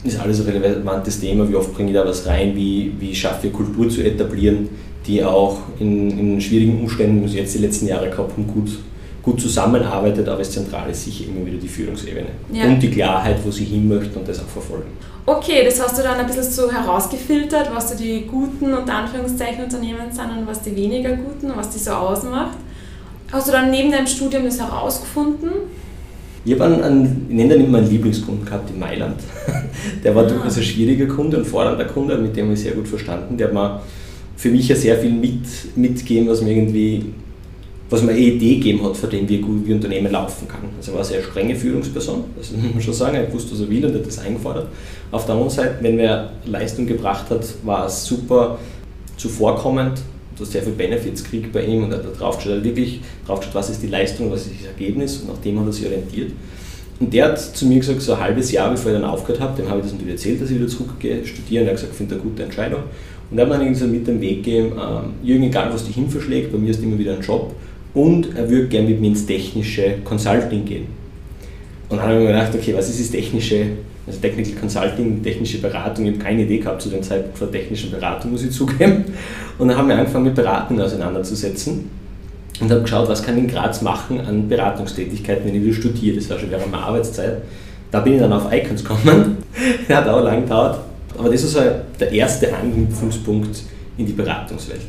ist 0.04 0.20
alles 0.20 0.40
ein 0.42 0.48
relevantes 0.48 1.20
Thema. 1.20 1.48
Wie 1.50 1.56
oft 1.56 1.74
bringe 1.74 1.90
ich 1.90 1.96
da 1.96 2.06
was 2.06 2.26
rein? 2.26 2.56
Wie, 2.56 2.94
wie 3.00 3.16
schaffe 3.16 3.48
ich 3.48 3.54
Kultur 3.54 3.90
zu 3.90 4.02
etablieren, 4.04 4.70
die 5.06 5.24
auch 5.24 5.60
in, 5.80 6.18
in 6.18 6.42
schwierigen 6.42 6.82
Umständen, 6.82 7.24
was 7.24 7.34
wir 7.34 7.42
jetzt 7.42 7.56
die 7.56 7.60
letzten 7.60 7.88
Jahre 7.88 8.10
gehabt 8.10 8.34
haben, 8.34 8.48
gut, 8.48 8.70
gut 9.24 9.42
zusammenarbeitet, 9.42 10.28
aber 10.28 10.40
das 10.40 10.52
Zentrale 10.52 10.92
ist 10.92 11.04
sicher 11.04 11.26
immer 11.30 11.46
wieder 11.46 11.58
die 11.58 11.68
Führungsebene 11.68 12.28
ja. 12.52 12.66
und 12.66 12.80
die 12.82 12.92
Klarheit, 12.92 13.38
wo 13.44 13.52
sie 13.52 13.66
hin 13.66 13.88
möchten 13.88 14.20
und 14.20 14.28
das 14.28 14.40
auch 14.40 14.48
verfolgen. 14.48 14.92
Okay, 15.26 15.66
das 15.66 15.82
hast 15.82 15.98
du 15.98 16.04
dann 16.04 16.18
ein 16.18 16.26
bisschen 16.26 16.44
so 16.44 16.72
herausgefiltert, 16.72 17.70
was 17.74 17.90
so 17.90 17.98
die 17.98 18.26
guten 18.26 18.74
und 18.74 18.90
Anführungszeichen 18.90 19.66
Unternehmen 19.66 20.10
sind 20.12 20.30
und 20.30 20.48
was 20.48 20.62
die 20.62 20.74
weniger 20.74 21.12
guten 21.18 21.52
und 21.52 21.58
was 21.58 21.70
die 21.70 21.80
so 21.80 21.92
ausmacht. 21.92 22.58
Hast 23.32 23.48
du 23.48 23.52
dann 23.52 23.70
neben 23.70 23.92
deinem 23.92 24.08
Studium 24.08 24.46
das 24.46 24.60
herausgefunden? 24.60 25.52
Ich 26.46 26.54
habe 26.54 26.66
einen, 26.66 26.82
einen, 26.82 27.26
ich 27.30 27.36
nenne 27.36 27.56
den 27.56 27.66
immer 27.66 27.80
einen 27.80 27.90
Lieblingskunden 27.90 28.46
gehabt 28.46 28.70
in 28.70 28.80
Mailand. 28.80 29.20
Der 30.04 30.16
war 30.16 30.26
ah. 30.26 30.28
durchaus 30.28 30.58
ein 30.58 30.64
schwieriger 30.64 31.08
Kunde 31.08 31.38
und 31.38 31.46
fordernder 31.46 31.86
Kunde, 31.86 32.18
mit 32.18 32.36
dem 32.36 32.52
ich 32.54 32.62
sehr 32.62 32.74
gut 32.74 32.88
verstanden. 32.88 33.38
Der 33.38 33.48
hat 33.48 33.54
mir 33.54 33.82
für 34.38 34.50
mich 34.50 34.68
ja 34.68 34.76
sehr 34.76 34.98
viel 34.98 35.12
mit, 35.12 35.42
mitgegeben, 35.76 36.30
was 36.30 36.42
mir 36.42 36.52
irgendwie, 36.52 37.06
was 37.90 38.04
mir 38.04 38.12
eine 38.12 38.20
Idee 38.20 38.56
gegeben 38.56 38.84
hat, 38.86 38.96
von 38.96 39.10
dem 39.10 39.28
wie 39.28 39.40
gut 39.40 39.68
wie 39.68 39.74
Unternehmen 39.74 40.12
laufen 40.12 40.48
kann. 40.48 40.62
Also 40.78 40.92
er 40.92 40.96
war 40.96 41.02
eine 41.02 41.10
sehr 41.10 41.24
strenge 41.24 41.56
Führungsperson, 41.56 42.24
das 42.38 42.52
muss 42.52 42.74
man 42.74 42.82
schon 42.82 42.94
sagen, 42.94 43.16
er 43.16 43.34
wusste, 43.34 43.54
was 43.54 43.62
er 43.62 43.70
will 43.70 43.86
und 43.86 43.96
hat 43.96 44.06
das 44.06 44.20
eingefordert. 44.20 44.68
Auf 45.12 45.26
der 45.26 45.34
anderen 45.34 45.50
Seite, 45.50 45.76
wenn 45.82 45.98
er 46.00 46.32
Leistung 46.46 46.86
gebracht 46.86 47.30
hat, 47.30 47.46
war 47.64 47.88
es 47.88 48.06
super 48.06 48.60
zuvorkommend, 49.18 50.00
du 50.38 50.44
hast 50.44 50.52
sehr 50.52 50.62
viele 50.62 50.76
Benefits 50.76 51.24
gekriegt 51.24 51.52
bei 51.52 51.66
ihm 51.66 51.84
und 51.84 51.92
er 51.92 51.98
hat 51.98 52.06
da 52.06 52.10
draufgeschaut, 52.10 52.64
wirklich 52.64 53.02
draufgeschaut, 53.26 53.56
was 53.56 53.70
ist 53.70 53.82
die 53.82 53.88
Leistung, 53.88 54.32
was 54.32 54.42
ist 54.42 54.56
das 54.62 54.68
Ergebnis 54.68 55.18
und 55.18 55.30
nach 55.30 55.38
dem 55.40 55.60
hat 55.60 55.66
er 55.66 55.74
sich 55.74 55.86
orientiert. 55.86 56.32
Und 57.00 57.14
der 57.14 57.26
hat 57.26 57.40
zu 57.40 57.66
mir 57.68 57.80
gesagt, 57.80 58.02
so 58.02 58.14
ein 58.14 58.20
halbes 58.20 58.52
Jahr 58.52 58.72
bevor 58.72 58.92
ich 58.92 58.98
dann 58.98 59.08
aufgehört 59.08 59.42
habe, 59.42 59.62
dem 59.62 59.70
habe 59.70 59.80
ich 59.80 59.86
das 59.86 59.94
natürlich 59.94 60.14
erzählt, 60.14 60.42
dass 60.42 60.50
ich 60.50 60.58
wieder 60.58 60.68
zurückgehe, 60.68 61.26
studieren. 61.26 61.66
Er 61.66 61.70
hat 61.70 61.76
gesagt, 61.76 61.92
ich 61.94 61.98
finde 61.98 62.16
eine 62.16 62.24
gute 62.24 62.44
Entscheidung. 62.44 62.82
Und 63.30 63.38
er 63.38 63.48
hat 63.48 63.58
mir 63.58 63.66
dann 63.66 63.76
so 63.76 63.86
mit 63.86 64.08
dem 64.08 64.22
Weg 64.22 64.44
gegeben, 64.44 64.74
äh, 64.78 65.28
Jürgen, 65.28 65.44
egal 65.44 65.72
was 65.72 65.86
dich 65.86 65.96
hin 65.96 66.10
verschlägt, 66.10 66.52
bei 66.52 66.58
mir 66.58 66.72
ist 66.72 66.82
immer 66.82 66.98
wieder 66.98 67.14
ein 67.14 67.22
Job 67.22 67.54
und 67.94 68.36
er 68.36 68.50
würde 68.50 68.68
gerne 68.68 68.90
mit 68.90 69.02
mir 69.02 69.08
ins 69.08 69.26
technische 69.26 69.96
Consulting 70.04 70.66
gehen. 70.66 70.86
Und 71.90 71.98
dann 71.98 72.08
habe 72.08 72.18
ich 72.18 72.22
mir 72.22 72.28
gedacht, 72.28 72.56
okay, 72.56 72.74
was 72.76 72.90
ist 72.90 73.00
das 73.00 73.12
technische, 73.12 73.66
also 74.08 74.20
Technical 74.20 74.54
Consulting, 74.54 75.22
technische 75.22 75.60
Beratung? 75.60 76.06
Ich 76.06 76.14
habe 76.14 76.24
keine 76.24 76.44
Idee 76.44 76.60
gehabt 76.60 76.82
zu 76.82 76.90
dem 76.90 77.04
Zeitpunkt 77.04 77.38
von 77.38 77.52
technischer 77.52 77.90
Beratung, 77.90 78.32
muss 78.32 78.44
ich 78.44 78.52
zugeben. 78.52 79.06
Und 79.58 79.68
dann 79.68 79.78
haben 79.78 79.90
wir 79.90 79.98
angefangen 79.98 80.26
mit 80.26 80.36
Beratung 80.36 80.80
auseinanderzusetzen 80.80 81.90
und 82.60 82.72
habe 82.72 82.82
geschaut, 82.82 83.10
was 83.10 83.22
kann 83.22 83.38
ich 83.38 83.44
in 83.44 83.50
Graz 83.50 83.82
machen 83.82 84.20
an 84.22 84.48
Beratungstätigkeiten, 84.48 85.46
wenn 85.46 85.56
ich 85.56 85.64
wieder 85.64 85.76
studiere. 85.76 86.16
Das 86.16 86.30
war 86.30 86.40
schon 86.40 86.50
während 86.50 86.72
meiner 86.72 86.84
Arbeitszeit. 86.84 87.42
Da 87.92 88.00
bin 88.00 88.14
ich 88.14 88.20
dann 88.20 88.34
auf 88.34 88.52
Icons 88.52 88.84
gekommen. 88.84 89.38
das 89.88 89.98
hat 89.98 90.08
auch 90.08 90.24
lange 90.24 90.42
gedauert. 90.42 90.80
Aber 91.18 91.30
das 91.30 91.44
ist 91.44 91.54
so 91.54 91.62
der 92.00 92.12
erste 92.12 92.56
Anknüpfungspunkt 92.56 93.62
in 93.98 94.06
die 94.06 94.14
Beratungswelt. 94.14 94.82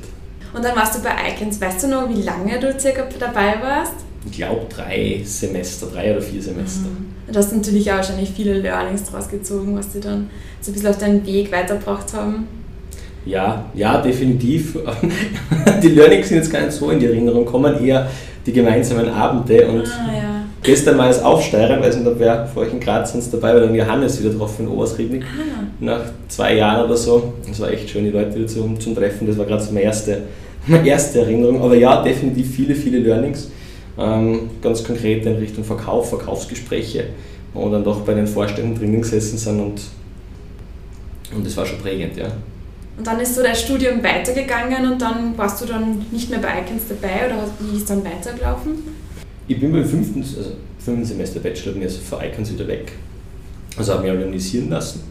Und 0.55 0.65
dann 0.65 0.77
warst 0.77 0.97
du 0.97 1.03
bei 1.03 1.11
Icons. 1.31 1.61
Weißt 1.61 1.83
du 1.83 1.89
noch, 1.89 2.09
wie 2.09 2.23
lange 2.23 2.59
du 2.59 2.79
circa 2.79 3.05
dabei 3.19 3.55
warst? 3.63 3.95
Ich 4.25 4.33
glaube 4.33 4.67
drei 4.69 5.21
Semester, 5.25 5.87
drei 5.93 6.13
oder 6.13 6.23
vier 6.23 6.43
Semester. 6.43 6.89
Mhm. 6.89 7.08
Du 7.31 7.39
hast 7.39 7.53
natürlich 7.53 7.91
auch 7.91 7.97
wahrscheinlich 7.97 8.31
viele 8.31 8.55
Learnings 8.55 9.05
daraus 9.05 9.29
gezogen, 9.29 9.77
was 9.77 9.91
dir 9.91 10.01
dann 10.01 10.31
so 10.61 10.71
ein 10.71 10.75
bisschen 10.75 10.89
auf 10.89 10.99
deinen 10.99 11.27
Weg 11.27 11.53
weitergebracht 11.53 12.13
haben. 12.15 12.47
Ja, 13.27 13.67
ja, 13.75 14.01
definitiv. 14.01 14.79
die 15.83 15.89
Learnings 15.89 16.29
sind 16.29 16.39
jetzt 16.39 16.51
gar 16.51 16.63
nicht 16.63 16.73
so 16.73 16.91
in 16.91 16.99
die 16.99 17.07
Erinnerung 17.07 17.45
kommen, 17.45 17.85
eher 17.85 18.09
die 18.47 18.53
gemeinsamen 18.53 19.11
Abende. 19.11 19.69
Und 19.69 19.87
ah, 19.87 20.17
ja. 20.17 20.45
gestern 20.63 20.97
mal 20.97 21.09
als 21.09 21.23
Aufsteiger, 21.23 21.79
weiß 21.79 21.97
nicht, 21.97 22.07
ob 22.07 22.19
wer 22.19 22.47
vor 22.47 22.63
euch 22.63 22.73
in 22.73 22.81
Graz 22.81 23.13
sonst 23.13 23.33
dabei 23.35 23.53
war, 23.53 23.61
dann 23.61 23.75
Johannes 23.75 24.19
wieder 24.23 24.33
drauf 24.33 24.59
in 24.59 24.69
Oberstrednik. 24.69 25.23
Ah. 25.25 25.65
Nach 25.81 26.01
zwei 26.29 26.57
Jahren 26.57 26.87
oder 26.87 26.97
so. 26.97 27.35
Es 27.51 27.61
war 27.61 27.71
echt 27.71 27.91
schön, 27.91 28.05
die 28.05 28.11
Leute 28.11 28.35
wieder 28.35 28.47
zum, 28.47 28.81
zum 28.81 28.95
Treffen. 28.95 29.27
Das 29.27 29.37
war 29.37 29.45
gerade 29.45 29.63
so 29.63 29.73
meine 29.73 29.85
erste, 29.85 30.23
meine 30.67 30.89
erste 30.89 31.21
Erinnerung. 31.21 31.61
Aber 31.61 31.75
ja, 31.77 32.03
definitiv 32.03 32.55
viele, 32.55 32.75
viele 32.75 33.01
Learnings. 33.01 33.51
Ähm, 33.99 34.51
ganz 34.63 34.85
konkret 34.85 35.27
in 35.27 35.37
Richtung 35.37 35.65
Verkauf, 35.65 36.11
Verkaufsgespräche, 36.11 37.07
wo 37.53 37.69
dann 37.69 37.83
doch 37.83 38.03
bei 38.03 38.15
den 38.15 38.27
Vorständen 38.27 38.79
drinnen 38.79 39.03
gesessen 39.03 39.39
sind 39.39 39.61
und, 39.61 39.81
und 41.35 41.45
das 41.45 41.57
war 41.57 41.67
schon 41.67 41.79
prägend, 41.79 42.17
ja. 42.17 42.31
Und 42.97 43.07
dann 43.07 43.21
ist 43.21 43.35
so 43.35 43.43
dein 43.43 43.55
Studium 43.55 44.03
weitergegangen 44.03 44.93
und 44.93 45.01
dann 45.01 45.37
warst 45.37 45.61
du 45.61 45.67
dann 45.67 46.05
nicht 46.11 46.31
mehr 46.31 46.41
bei 46.41 46.61
Icons 46.61 46.85
dabei 46.89 47.27
oder 47.27 47.45
wie 47.61 47.77
ist 47.77 47.91
dann 47.91 48.05
weitergelaufen? 48.05 48.73
Ich 49.47 49.59
bin 49.59 49.73
beim 49.73 49.85
fünften, 49.85 50.21
also 50.21 50.53
fünften 50.79 51.05
Semester 51.05 51.41
Bachelor 51.41 51.73
bin 51.73 51.83
also 51.83 51.99
von 52.01 52.19
Icons 52.23 52.53
wieder 52.53 52.67
weg. 52.67 52.93
Also 53.77 53.95
habe 53.95 54.03
mich 54.03 54.13
organisieren 54.13 54.71
lassen. 54.71 55.03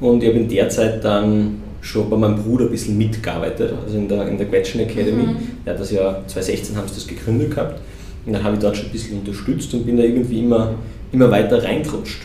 Und 0.00 0.22
ich 0.22 0.28
habe 0.28 0.40
in 0.40 0.48
der 0.48 0.68
Zeit 0.68 1.04
dann 1.04 1.62
schon 1.80 2.10
bei 2.10 2.16
meinem 2.16 2.42
Bruder 2.42 2.64
ein 2.64 2.70
bisschen 2.70 2.98
mitgearbeitet, 2.98 3.72
also 3.84 3.96
in 3.96 4.08
der, 4.08 4.28
in 4.28 4.36
der 4.36 4.46
Gretchen 4.46 4.80
Academy. 4.80 5.22
Mhm. 5.22 5.36
Der 5.64 5.74
hat 5.74 5.80
das 5.80 5.90
Jahr 5.90 6.26
2016 6.26 6.76
haben 6.76 6.88
sie 6.88 6.94
das 6.94 7.06
gegründet 7.06 7.50
gehabt. 7.50 7.80
Und 8.26 8.32
dann 8.32 8.44
habe 8.44 8.54
ich 8.54 8.60
dort 8.60 8.76
schon 8.76 8.86
ein 8.86 8.92
bisschen 8.92 9.18
unterstützt 9.18 9.72
und 9.74 9.86
bin 9.86 9.96
da 9.96 10.02
irgendwie 10.02 10.40
immer, 10.40 10.74
immer 11.12 11.30
weiter 11.30 11.62
reingerutscht. 11.62 12.22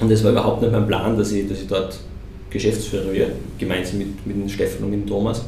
Und 0.00 0.10
es 0.10 0.24
war 0.24 0.32
überhaupt 0.32 0.62
nicht 0.62 0.72
mein 0.72 0.86
Plan, 0.86 1.16
dass 1.16 1.32
ich, 1.32 1.48
dass 1.48 1.60
ich 1.60 1.66
dort 1.66 1.98
Geschäftsführer 2.48 3.12
werde, 3.12 3.32
gemeinsam 3.58 3.98
mit, 3.98 4.26
mit 4.26 4.36
dem 4.36 4.48
Stefan 4.48 4.84
und 4.84 4.90
mit 4.90 5.02
dem 5.02 5.06
Thomas. 5.06 5.44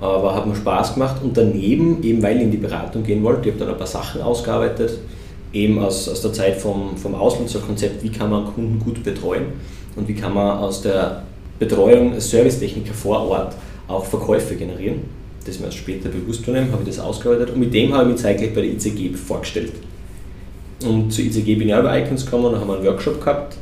Aber 0.00 0.34
hat 0.34 0.46
mir 0.46 0.54
Spaß 0.54 0.94
gemacht 0.94 1.16
und 1.22 1.36
daneben, 1.36 2.02
eben 2.02 2.22
weil 2.22 2.36
ich 2.36 2.42
in 2.44 2.50
die 2.50 2.56
Beratung 2.56 3.02
gehen 3.02 3.22
wollte, 3.22 3.48
ich 3.48 3.54
habe 3.54 3.64
dann 3.64 3.74
ein 3.74 3.78
paar 3.78 3.86
Sachen 3.86 4.22
ausgearbeitet, 4.22 4.98
eben 5.52 5.78
aus, 5.78 6.08
aus 6.08 6.22
der 6.22 6.32
Zeit 6.32 6.56
vom, 6.56 6.96
vom 6.96 7.14
Ausland 7.14 7.50
so 7.50 7.58
ein 7.58 7.66
Konzept, 7.66 8.02
wie 8.02 8.10
kann 8.10 8.30
man 8.30 8.46
Kunden 8.46 8.78
gut 8.78 9.02
betreuen 9.02 9.46
und 9.96 10.08
wie 10.08 10.14
kann 10.14 10.32
man 10.32 10.58
aus 10.58 10.80
der 10.82 11.24
Betreuung 11.58 12.14
als 12.14 12.30
Servicetechniker 12.30 12.94
vor 12.94 13.28
Ort 13.28 13.54
auch 13.88 14.04
Verkäufe 14.04 14.54
generieren. 14.54 15.00
Das 15.44 15.58
mir 15.58 15.66
erst 15.66 15.78
später 15.78 16.08
bewusst 16.08 16.46
worden, 16.46 16.70
habe 16.70 16.82
ich 16.82 16.88
das 16.88 16.98
ausgearbeitet 16.98 17.50
und 17.54 17.60
mit 17.60 17.72
dem 17.72 17.92
habe 17.94 18.04
ich 18.04 18.12
mich 18.12 18.22
zeitgleich 18.22 18.54
bei 18.54 18.62
der 18.62 18.72
ICG 18.72 19.14
vorgestellt. 19.14 19.72
Und 20.84 21.12
zur 21.12 21.24
ICG 21.24 21.56
bin 21.56 21.68
ich 21.68 21.74
auch 21.74 21.80
über 21.80 21.98
Icons 21.98 22.24
gekommen 22.24 22.46
und 22.46 22.60
haben 22.60 22.70
einen 22.70 22.84
Workshop 22.84 23.20
gehabt, 23.20 23.56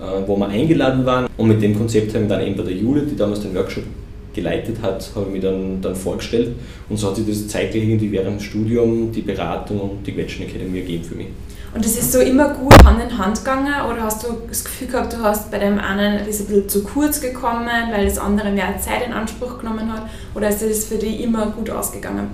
äh, 0.00 0.26
wo 0.26 0.36
wir 0.36 0.48
eingeladen 0.48 1.04
waren 1.04 1.26
und 1.36 1.48
mit 1.48 1.62
dem 1.62 1.76
Konzept 1.76 2.14
haben 2.14 2.22
wir 2.22 2.36
dann 2.36 2.46
eben 2.46 2.56
bei 2.56 2.62
der 2.64 2.74
Jule, 2.74 3.02
die 3.02 3.16
damals 3.16 3.40
den 3.40 3.54
Workshop 3.54 3.84
geleitet 4.32 4.76
hat, 4.80 5.10
habe 5.14 5.26
ich 5.26 5.32
mich 5.32 5.42
dann, 5.42 5.80
dann 5.80 5.94
vorgestellt 5.94 6.52
und 6.88 6.96
so 6.96 7.08
hat 7.08 7.16
sich 7.16 7.26
das 7.26 7.48
zeitgleich 7.48 7.82
irgendwie 7.82 8.12
während 8.12 8.38
dem 8.38 8.40
Studium 8.40 9.10
die 9.12 9.22
Beratung 9.22 9.80
und 9.80 10.06
die 10.06 10.12
Quetschen 10.12 10.46
Academy 10.46 10.78
ergeben 10.78 11.04
für 11.04 11.16
mich. 11.16 11.26
Und 11.72 11.84
das 11.84 11.92
ist 11.92 12.12
so 12.12 12.20
immer 12.20 12.48
gut 12.54 12.74
Hand 12.84 13.00
in 13.00 13.16
Hand 13.16 13.38
gegangen 13.38 13.72
oder 13.88 14.02
hast 14.02 14.24
du 14.24 14.28
das 14.48 14.64
Gefühl 14.64 14.88
gehabt, 14.88 15.12
du 15.12 15.18
hast 15.18 15.50
bei 15.52 15.58
dem 15.58 15.78
einen 15.78 16.18
ein 16.18 16.24
bisschen 16.24 16.68
zu 16.68 16.82
kurz 16.82 17.20
gekommen, 17.20 17.68
weil 17.92 18.06
das 18.06 18.18
andere 18.18 18.50
mehr 18.50 18.76
Zeit 18.80 19.06
in 19.06 19.12
Anspruch 19.12 19.58
genommen 19.58 19.92
hat 19.92 20.10
oder 20.34 20.48
ist 20.48 20.62
das 20.62 20.86
für 20.86 20.96
dich 20.96 21.20
immer 21.20 21.46
gut 21.46 21.70
ausgegangen? 21.70 22.28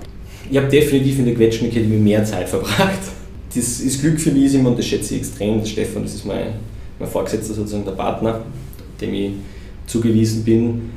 Ich 0.49 0.57
habe 0.57 0.67
definitiv 0.67 1.19
in 1.19 1.25
der 1.25 1.35
Quetschen 1.35 1.67
Academy 1.67 1.97
mehr 1.97 2.23
Zeit 2.23 2.49
verbracht. 2.49 2.99
Das 3.53 3.79
ist 3.79 4.01
Glück 4.01 4.19
für 4.19 4.31
mich 4.31 4.53
immer 4.55 4.69
und 4.69 4.79
das 4.79 4.85
schätze 4.85 5.13
ich 5.13 5.21
extrem. 5.21 5.59
Der 5.59 5.65
Stefan, 5.65 6.03
das 6.03 6.15
ist 6.15 6.25
mein, 6.25 6.53
mein 6.97 7.09
Vorgesetzter, 7.09 7.53
sozusagen 7.53 7.85
der 7.85 7.91
Partner, 7.91 8.41
dem 8.99 9.13
ich 9.13 9.31
zugewiesen 9.85 10.43
bin 10.43 10.89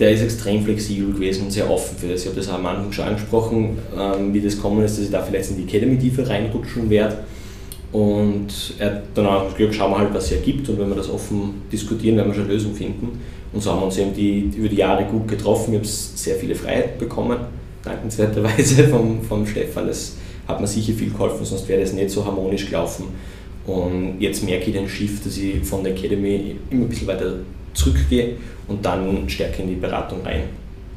der 0.00 0.12
ist 0.12 0.22
extrem 0.22 0.64
flexibel 0.64 1.12
gewesen 1.12 1.44
und 1.44 1.50
sehr 1.50 1.70
offen 1.70 1.96
für 1.96 2.08
das. 2.08 2.22
Ich 2.22 2.26
habe 2.26 2.36
das 2.36 2.48
auch 2.48 2.54
am 2.54 2.66
Anfang 2.66 2.90
schon 2.90 3.04
angesprochen, 3.04 3.78
ähm, 3.96 4.32
wie 4.32 4.40
das 4.40 4.58
kommen 4.58 4.82
ist, 4.82 4.96
dass 4.96 5.04
ich 5.04 5.10
da 5.10 5.22
vielleicht 5.22 5.50
in 5.50 5.58
die 5.58 5.64
Academy-Tiefe 5.64 6.26
reinrutschen 6.26 6.88
werde. 6.88 7.18
Und 7.92 8.48
er 8.78 8.86
hat 8.86 9.02
dann 9.14 9.26
auch 9.26 9.54
gesagt, 9.54 9.74
schauen 9.74 9.90
wir 9.90 9.98
halt, 9.98 10.14
was 10.14 10.26
es 10.26 10.32
ergibt 10.32 10.68
und 10.68 10.78
wenn 10.78 10.88
wir 10.88 10.96
das 10.96 11.10
offen 11.10 11.62
diskutieren, 11.72 12.16
werden 12.16 12.28
wir 12.28 12.34
schon 12.34 12.44
eine 12.44 12.52
Lösung 12.52 12.74
finden. 12.74 13.20
Und 13.52 13.62
so 13.62 13.72
haben 13.72 13.80
wir 13.80 13.86
uns 13.86 13.98
eben 13.98 14.14
die, 14.14 14.52
über 14.56 14.68
die 14.68 14.76
Jahre 14.76 15.04
gut 15.04 15.26
getroffen. 15.26 15.72
Ich 15.72 15.78
habe 15.78 15.86
sehr 15.88 16.36
viele 16.36 16.54
Freiheiten 16.54 16.98
bekommen, 16.98 17.38
dankenswerterweise 17.82 18.88
vom, 18.88 19.22
vom 19.22 19.44
Stefan. 19.44 19.88
Das 19.88 20.16
hat 20.46 20.60
mir 20.60 20.66
sicher 20.68 20.92
viel 20.92 21.10
geholfen, 21.10 21.44
sonst 21.44 21.66
wäre 21.68 21.80
das 21.80 21.92
nicht 21.92 22.10
so 22.10 22.24
harmonisch 22.24 22.66
gelaufen. 22.66 23.06
Und 23.66 24.20
jetzt 24.20 24.44
merke 24.44 24.70
ich 24.70 24.76
den 24.76 24.88
Shift, 24.88 25.26
dass 25.26 25.36
ich 25.36 25.64
von 25.64 25.82
der 25.82 25.92
Academy 25.92 26.56
immer 26.70 26.84
ein 26.84 26.88
bisschen 26.88 27.08
weiter 27.08 27.34
zurückgehe 27.74 28.36
und 28.68 28.84
dann 28.84 29.28
stärker 29.28 29.62
in 29.62 29.68
die 29.68 29.74
Beratung 29.74 30.22
rein 30.22 30.44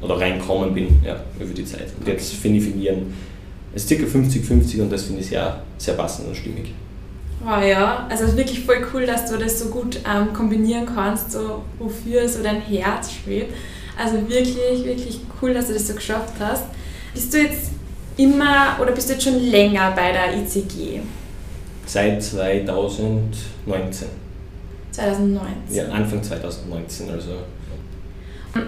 oder 0.00 0.18
reinkommen 0.18 0.74
bin 0.74 0.88
ja, 1.04 1.22
über 1.40 1.52
die 1.52 1.64
Zeit. 1.64 1.88
Und 1.98 2.06
jetzt 2.06 2.34
finde 2.34 2.58
ich 2.58 2.64
Finieren, 2.64 3.14
es 3.74 3.90
ist 3.90 3.98
ca. 3.98 4.04
50-50 4.04 4.82
und 4.82 4.92
das 4.92 5.04
finde 5.04 5.20
ich 5.20 5.28
sehr, 5.28 5.62
sehr 5.78 5.94
passend 5.94 6.28
und 6.28 6.36
stimmig. 6.36 6.72
Wow, 7.44 7.62
ja, 7.62 8.06
also 8.08 8.36
wirklich 8.36 8.64
voll 8.64 8.86
cool, 8.92 9.04
dass 9.04 9.30
du 9.30 9.36
das 9.36 9.58
so 9.58 9.66
gut 9.66 10.00
ähm, 10.10 10.32
kombinieren 10.32 10.86
kannst, 10.86 11.32
so 11.32 11.62
wofür 11.78 12.26
so 12.26 12.42
dein 12.42 12.60
Herz 12.60 13.12
schwebt. 13.12 13.52
Also 13.98 14.16
wirklich, 14.28 14.56
wirklich 14.84 15.20
cool, 15.42 15.52
dass 15.52 15.66
du 15.66 15.74
das 15.74 15.86
so 15.86 15.94
geschafft 15.94 16.34
hast. 16.40 16.64
Bist 17.12 17.34
du 17.34 17.38
jetzt 17.38 17.70
immer 18.16 18.76
oder 18.80 18.92
bist 18.92 19.08
du 19.08 19.12
jetzt 19.12 19.24
schon 19.24 19.38
länger 19.38 19.92
bei 19.94 20.12
der 20.12 20.34
ICG? 20.36 21.00
Seit 21.86 22.22
2019. 22.22 24.08
2019. 24.90 25.76
Ja, 25.76 25.88
Anfang 25.88 26.22
2019, 26.22 27.10
also. 27.10 27.32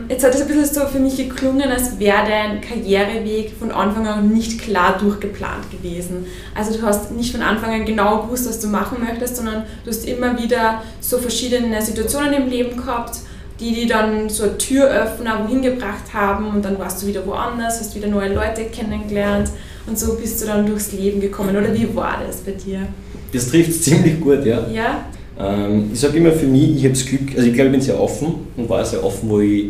Jetzt 0.08 0.24
hat 0.24 0.34
es 0.34 0.40
ein 0.40 0.48
bisschen 0.48 0.64
so 0.64 0.86
für 0.86 0.98
mich 0.98 1.16
geklungen, 1.16 1.70
als 1.70 1.98
wäre 1.98 2.24
dein 2.28 2.60
Karriereweg 2.60 3.52
von 3.58 3.70
Anfang 3.70 4.06
an 4.06 4.32
nicht 4.32 4.60
klar 4.60 4.98
durchgeplant 4.98 5.70
gewesen. 5.70 6.26
Also 6.54 6.76
du 6.76 6.82
hast 6.82 7.12
nicht 7.12 7.32
von 7.32 7.42
Anfang 7.42 7.72
an 7.72 7.84
genau 7.84 8.22
gewusst, 8.22 8.48
was 8.48 8.60
du 8.60 8.68
machen 8.68 8.98
möchtest, 9.04 9.36
sondern 9.36 9.64
du 9.84 9.90
hast 9.90 10.06
immer 10.06 10.40
wieder 10.40 10.82
so 11.00 11.18
verschiedene 11.18 11.80
Situationen 11.82 12.34
im 12.34 12.48
Leben 12.48 12.76
gehabt, 12.76 13.18
die 13.60 13.74
die 13.74 13.86
dann 13.86 14.28
so 14.28 14.44
eine 14.44 14.58
Türöffner 14.58 15.44
wohin 15.44 15.62
gebracht 15.62 16.12
haben 16.12 16.48
und 16.48 16.64
dann 16.64 16.78
warst 16.78 17.02
du 17.02 17.06
wieder 17.06 17.26
woanders, 17.26 17.80
hast 17.80 17.94
wieder 17.94 18.08
neue 18.08 18.34
Leute 18.34 18.64
kennengelernt 18.64 19.50
und 19.86 19.98
so 19.98 20.16
bist 20.16 20.42
du 20.42 20.46
dann 20.46 20.66
durchs 20.66 20.92
Leben 20.92 21.20
gekommen. 21.20 21.56
Oder 21.56 21.72
wie 21.72 21.94
war 21.94 22.22
das 22.26 22.38
bei 22.38 22.52
dir? 22.52 22.88
Das 23.32 23.48
trifft 23.48 23.82
ziemlich 23.82 24.20
gut, 24.20 24.44
ja. 24.44 24.66
Ja? 24.68 25.04
Ähm, 25.38 25.90
ich 25.92 26.00
sage 26.00 26.18
immer 26.18 26.32
für 26.32 26.46
mich, 26.46 26.76
ich 26.76 26.84
habe 26.84 26.94
das 26.94 27.04
Glück, 27.04 27.36
also 27.36 27.48
ich 27.48 27.54
glaube, 27.54 27.68
ich 27.68 27.72
bin 27.72 27.80
sehr 27.80 28.00
offen 28.00 28.34
und 28.56 28.68
war 28.68 28.84
sehr 28.84 29.04
offen, 29.04 29.28
wo 29.28 29.40
ich 29.40 29.66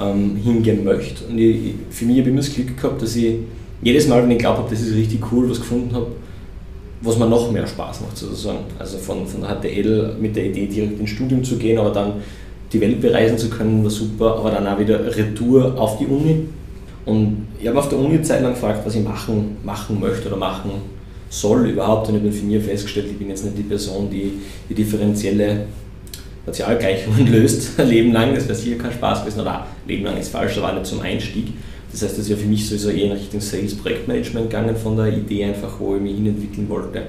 ähm, 0.00 0.36
hingehen 0.36 0.84
möchte. 0.84 1.24
Und 1.24 1.38
ich, 1.38 1.74
für 1.90 2.04
mich 2.04 2.18
habe 2.18 2.28
ich 2.28 2.34
immer 2.34 2.42
das 2.42 2.54
Glück 2.54 2.76
gehabt, 2.76 3.02
dass 3.02 3.16
ich 3.16 3.36
jedes 3.82 4.06
Mal, 4.06 4.22
wenn 4.22 4.30
ich 4.30 4.38
glaube 4.38 4.58
habe, 4.58 4.70
das 4.70 4.80
ist 4.80 4.94
richtig 4.94 5.20
cool, 5.32 5.50
was 5.50 5.60
gefunden 5.60 5.94
habe, 5.94 6.06
was 7.00 7.18
mir 7.18 7.28
noch 7.28 7.50
mehr 7.50 7.66
Spaß 7.66 8.00
macht 8.00 8.16
sozusagen. 8.16 8.58
Also 8.78 8.98
von, 8.98 9.26
von 9.26 9.40
der 9.40 9.56
HTL 9.56 10.16
mit 10.20 10.36
der 10.36 10.46
Idee, 10.46 10.66
direkt 10.66 11.00
ins 11.00 11.10
Studium 11.10 11.42
zu 11.42 11.56
gehen, 11.56 11.78
aber 11.78 11.90
dann 11.90 12.14
die 12.72 12.80
Welt 12.80 13.00
bereisen 13.00 13.38
zu 13.38 13.48
können, 13.48 13.82
war 13.82 13.90
super, 13.90 14.36
aber 14.36 14.50
dann 14.50 14.66
auch 14.66 14.78
wieder 14.78 15.16
Retour 15.16 15.78
auf 15.78 15.98
die 15.98 16.06
Uni. 16.06 16.46
Und 17.06 17.48
ich 17.60 17.66
habe 17.66 17.78
auf 17.78 17.88
der 17.88 17.98
Uni 17.98 18.20
Zeit 18.22 18.42
lang 18.42 18.52
gefragt, 18.52 18.82
was 18.84 18.94
ich 18.94 19.02
machen, 19.02 19.56
machen 19.64 19.98
möchte 19.98 20.28
oder 20.28 20.36
machen 20.36 20.97
soll 21.28 21.68
überhaupt. 21.68 22.08
Und 22.08 22.16
ich 22.16 22.22
habe 22.22 22.32
für 22.32 22.44
mich 22.44 22.62
festgestellt, 22.62 23.06
ich 23.10 23.18
bin 23.18 23.28
jetzt 23.28 23.44
nicht 23.44 23.58
die 23.58 23.62
Person, 23.62 24.08
die 24.10 24.32
die 24.68 24.74
differenzielle 24.74 25.66
Sozialgleichungen 26.46 27.26
löst, 27.32 27.78
ein 27.78 27.88
Leben 27.88 28.12
lang. 28.12 28.34
Das 28.34 28.44
wäre 28.48 28.58
sicher 28.58 28.76
kein 28.76 28.92
Spaß 28.92 29.22
gewesen. 29.22 29.40
Oder 29.40 29.66
Leben 29.86 30.04
lang 30.04 30.16
ist 30.18 30.30
falsch, 30.30 30.58
aber 30.58 30.72
nicht 30.72 30.86
zum 30.86 31.00
Einstieg. 31.00 31.48
Das 31.90 32.02
heißt, 32.02 32.12
das 32.12 32.20
ist 32.20 32.30
ja 32.30 32.36
für 32.36 32.46
mich 32.46 32.68
sowieso 32.68 32.90
eher 32.90 33.06
in 33.06 33.12
Richtung 33.12 33.40
Sales, 33.40 33.74
Projektmanagement 33.74 34.50
gegangen 34.50 34.76
von 34.76 34.96
der 34.96 35.08
Idee 35.08 35.44
einfach, 35.44 35.80
wo 35.80 35.96
ich 35.96 36.02
mich 36.02 36.16
hinentwickeln 36.16 36.68
wollte. 36.68 37.04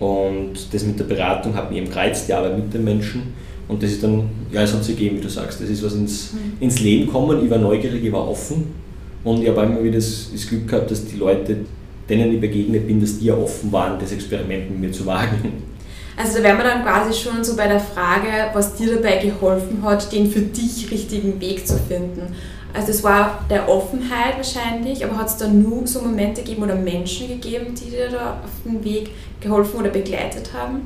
Und 0.00 0.54
das 0.72 0.84
mit 0.84 0.98
der 0.98 1.04
Beratung 1.04 1.54
hat 1.54 1.70
mich 1.70 1.80
eben 1.80 1.90
gereizt, 1.90 2.28
die 2.28 2.34
Arbeit 2.34 2.56
mit 2.56 2.72
den 2.72 2.84
Menschen. 2.84 3.34
Und 3.68 3.82
das 3.82 3.90
ist 3.90 4.02
dann, 4.02 4.28
ja, 4.50 4.62
es 4.62 4.72
hat 4.72 4.82
sich 4.82 4.96
gegeben, 4.96 5.18
wie 5.18 5.20
du 5.20 5.28
sagst. 5.28 5.60
Das 5.60 5.68
ist 5.68 5.84
was 5.84 5.94
ins, 5.94 6.32
mhm. 6.32 6.38
ins 6.60 6.80
Leben 6.80 7.06
kommen. 7.06 7.44
Ich 7.44 7.50
war 7.50 7.58
neugierig, 7.58 8.02
ich 8.02 8.12
war 8.12 8.28
offen. 8.28 8.66
Und 9.24 9.42
ich 9.42 9.48
habe 9.48 9.62
immer 9.62 9.82
wieder 9.82 9.96
das, 9.96 10.30
das 10.32 10.48
Glück 10.48 10.66
gehabt, 10.66 10.90
dass 10.90 11.04
die 11.04 11.16
Leute, 11.16 11.58
denen 12.08 12.32
ich 12.32 12.40
begegnet 12.40 12.86
bin, 12.86 13.00
dass 13.00 13.18
die 13.18 13.26
ja 13.26 13.34
offen 13.34 13.70
waren, 13.70 13.98
das 13.98 14.12
Experiment 14.12 14.70
mit 14.70 14.80
mir 14.80 14.92
zu 14.92 15.06
wagen. 15.06 15.62
Also 16.16 16.38
da 16.38 16.44
wären 16.44 16.58
wir 16.58 16.64
dann 16.64 16.82
quasi 16.82 17.12
schon 17.12 17.44
so 17.44 17.54
bei 17.54 17.68
der 17.68 17.78
Frage, 17.78 18.26
was 18.52 18.74
dir 18.74 18.96
dabei 18.96 19.18
geholfen 19.18 19.82
hat, 19.82 20.10
den 20.12 20.28
für 20.28 20.40
dich 20.40 20.90
richtigen 20.90 21.40
Weg 21.40 21.64
zu 21.64 21.78
finden. 21.78 22.34
Also 22.74 22.90
es 22.90 23.04
war 23.04 23.44
der 23.48 23.68
Offenheit 23.68 24.36
wahrscheinlich, 24.36 25.04
aber 25.04 25.16
hat 25.16 25.28
es 25.28 25.36
da 25.36 25.46
nur 25.46 25.86
so 25.86 26.00
Momente 26.00 26.42
gegeben 26.42 26.64
oder 26.64 26.74
Menschen 26.74 27.28
gegeben, 27.28 27.66
die 27.74 27.90
dir 27.90 28.08
da 28.10 28.40
auf 28.44 28.50
dem 28.64 28.84
Weg 28.84 29.10
geholfen 29.40 29.78
oder 29.78 29.90
begleitet 29.90 30.50
haben? 30.52 30.80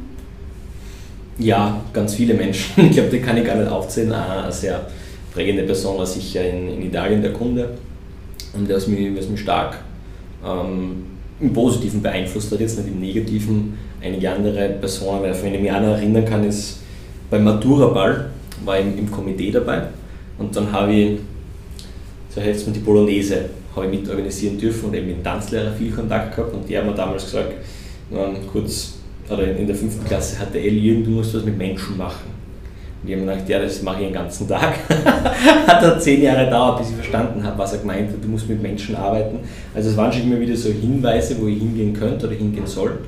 Ja, 1.38 1.80
ganz 1.92 2.14
viele 2.14 2.34
Menschen. 2.34 2.72
Ich 2.86 2.92
glaube, 2.92 3.08
die 3.08 3.20
kann 3.20 3.36
ich 3.38 3.44
gar 3.44 3.56
nicht 3.56 3.70
aufzählen. 3.70 4.12
Eine 4.12 4.52
sehr 4.52 4.86
prägende 5.32 5.62
Person 5.62 5.96
war 5.96 6.06
sicher 6.06 6.44
in, 6.44 6.68
in 6.68 6.82
Italien 6.82 7.22
der 7.22 7.32
Kunde 7.32 7.70
und 8.52 8.68
der 8.68 8.76
ist 8.76 8.86
was 8.86 9.28
mich 9.28 9.40
stark 9.40 9.78
ähm, 10.44 11.04
im 11.42 11.52
Positiven 11.52 12.00
beeinflusst 12.00 12.52
hat, 12.52 12.60
jetzt 12.60 12.78
nicht 12.78 12.88
im 12.88 13.00
Negativen. 13.00 13.74
Einige 14.00 14.30
andere 14.30 14.68
Personen, 14.80 15.22
weil 15.22 15.42
wenn 15.42 15.54
ich 15.54 15.60
mich 15.60 15.72
auch 15.72 15.80
noch 15.80 15.88
erinnern 15.88 16.24
kann, 16.24 16.44
ist 16.44 16.80
beim 17.30 17.44
Matura-Ball 17.44 18.30
war 18.64 18.78
ich 18.78 18.86
im, 18.86 19.10
Komitee 19.10 19.50
dabei 19.50 19.82
und 20.38 20.54
dann 20.54 20.70
habe 20.70 20.92
ich, 20.92 21.18
so 22.28 22.40
heißt 22.40 22.66
es 22.66 22.72
die 22.72 22.80
Polonaise, 22.80 23.46
habe 23.74 23.86
ich 23.86 24.00
mit 24.00 24.08
organisieren 24.08 24.58
dürfen 24.58 24.86
und 24.86 24.94
eben 24.94 25.08
mit 25.08 25.16
dem 25.16 25.24
Tanzlehrer 25.24 25.72
viel 25.72 25.90
Kontakt 25.90 26.36
gehabt 26.36 26.54
und 26.54 26.68
die 26.68 26.76
haben 26.76 26.86
mir 26.86 26.94
damals 26.94 27.24
gesagt, 27.24 27.54
kurz, 28.52 28.94
oder 29.28 29.56
in 29.56 29.66
der 29.66 29.74
fünften 29.74 30.04
Klasse 30.04 30.36
Jürgen, 30.54 31.04
du 31.04 31.10
musst 31.10 31.34
was 31.34 31.44
mit 31.44 31.56
Menschen 31.56 31.96
machen. 31.96 32.30
Ich 33.04 33.12
habe 33.12 33.22
mir 33.22 33.32
gedacht, 33.32 33.48
ja, 33.48 33.58
das 33.58 33.82
mache 33.82 34.00
ich 34.00 34.06
den 34.06 34.14
ganzen 34.14 34.46
Tag. 34.46 34.78
hat 35.66 35.82
er 35.82 35.98
zehn 35.98 36.22
Jahre 36.22 36.44
gedauert, 36.44 36.78
bis 36.78 36.90
ich 36.90 36.94
verstanden 36.94 37.42
habe, 37.42 37.58
was 37.58 37.72
er 37.72 37.80
gemeint 37.80 38.10
hat, 38.10 38.22
du 38.22 38.28
musst 38.28 38.48
mit 38.48 38.62
Menschen 38.62 38.94
arbeiten. 38.94 39.40
Also 39.74 39.90
es 39.90 39.96
waren 39.96 40.12
schon 40.12 40.22
immer 40.22 40.38
wieder 40.38 40.56
so 40.56 40.68
Hinweise, 40.68 41.36
wo 41.40 41.48
ich 41.48 41.58
hingehen 41.58 41.92
könnte 41.92 42.26
oder 42.26 42.36
hingehen 42.36 42.66
soll. 42.66 42.98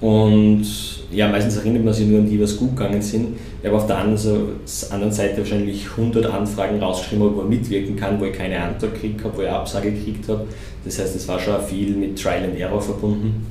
Und 0.00 0.66
ja, 1.12 1.28
meistens 1.28 1.56
erinnert 1.56 1.84
man 1.84 1.94
sich 1.94 2.06
nur 2.08 2.18
an 2.18 2.28
die, 2.28 2.40
was 2.40 2.56
gut 2.56 2.76
gegangen 2.76 3.00
sind. 3.00 3.36
Ich 3.62 3.66
habe 3.66 3.76
auf 3.76 3.86
der 3.86 3.98
anderen, 3.98 5.12
Seite 5.12 5.38
wahrscheinlich 5.38 5.88
100 5.90 6.26
Anfragen 6.26 6.82
rausgeschrieben, 6.82 7.24
wo 7.24 7.30
man 7.30 7.48
mitwirken 7.48 7.96
kann, 7.96 8.20
wo 8.20 8.24
ich 8.24 8.32
keine 8.32 8.60
Antwort 8.60 8.94
gekriegt 8.94 9.22
habe, 9.24 9.36
wo 9.38 9.42
ich 9.42 9.48
Absage 9.48 9.92
gekriegt 9.92 10.28
habe. 10.28 10.46
Das 10.84 10.98
heißt, 10.98 11.14
es 11.14 11.26
war 11.28 11.38
schon 11.38 11.54
viel 11.62 11.94
mit 11.96 12.20
Trial 12.20 12.44
and 12.44 12.58
Error 12.58 12.82
verbunden. 12.82 13.46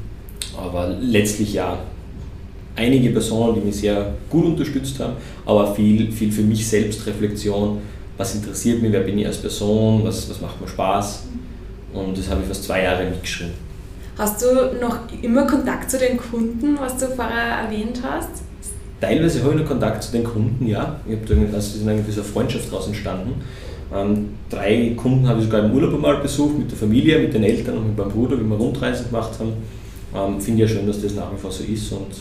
Aber 0.58 0.96
letztlich 1.00 1.54
ja, 1.54 1.80
einige 2.76 3.10
Personen, 3.10 3.56
die 3.56 3.62
mich 3.62 3.78
sehr 3.78 4.14
gut 4.30 4.46
unterstützt 4.46 5.00
haben, 5.00 5.14
aber 5.46 5.74
viel, 5.76 6.12
viel 6.12 6.32
für 6.32 6.42
mich 6.42 6.68
selbst 6.68 7.06
Reflexion, 7.06 7.80
was 8.18 8.36
interessiert 8.36 8.82
mich, 8.82 8.92
wer 8.92 9.02
bin 9.02 9.18
ich 9.18 9.28
als 9.28 9.38
Person, 9.38 10.04
was, 10.04 10.30
was 10.30 10.42
macht 10.42 10.60
mir 10.62 10.68
Spaß 10.68 11.24
und 11.94 12.18
das 12.18 12.30
habe 12.30 12.42
ich 12.42 12.48
fast 12.48 12.64
zwei 12.64 12.84
Jahre 12.84 13.06
mitgeschrieben. 13.06 13.54
Hast 14.18 14.44
du 14.44 14.46
noch 14.80 15.00
immer 15.22 15.48
Kontakt 15.48 15.90
zu 15.90 15.98
den 15.98 16.18
Kunden, 16.18 16.78
was 16.80 16.98
du 16.98 17.08
vorher 17.08 17.66
erwähnt 17.66 18.00
hast? 18.04 18.44
teilweise 19.04 19.44
habe 19.44 19.54
ich 19.54 19.62
noch 19.62 19.68
Kontakt 19.68 20.04
zu 20.04 20.12
den 20.14 20.24
Kunden, 20.24 20.66
ja. 20.66 21.00
Ich 21.06 21.16
habe 21.16 21.26
da, 21.28 21.56
also 21.56 21.78
ist 21.78 21.88
eine 21.88 22.04
Freundschaft 22.04 22.72
daraus 22.72 22.88
entstanden. 22.88 23.42
Ähm, 23.94 24.30
drei 24.50 24.94
Kunden 24.96 25.28
habe 25.28 25.40
ich 25.40 25.46
sogar 25.46 25.66
im 25.66 25.74
Urlaub 25.74 25.94
einmal 25.94 26.18
besucht, 26.18 26.58
mit 26.58 26.72
der 26.72 26.78
Familie, 26.78 27.20
mit 27.20 27.34
den 27.34 27.44
Eltern 27.44 27.78
und 27.78 27.88
mit 27.88 27.98
meinem 27.98 28.12
Bruder, 28.12 28.40
wie 28.40 28.44
wir 28.44 28.56
Rundreisen 28.56 29.08
gemacht 29.08 29.32
haben. 29.40 29.54
Ähm, 30.16 30.40
Finde 30.40 30.64
ich 30.64 30.70
ja 30.70 30.76
schön, 30.76 30.88
dass 30.88 31.02
das 31.02 31.16
nach 31.16 31.32
wie 31.34 31.38
vor 31.38 31.52
so 31.52 31.64
ist. 31.64 31.92
Und 31.92 32.16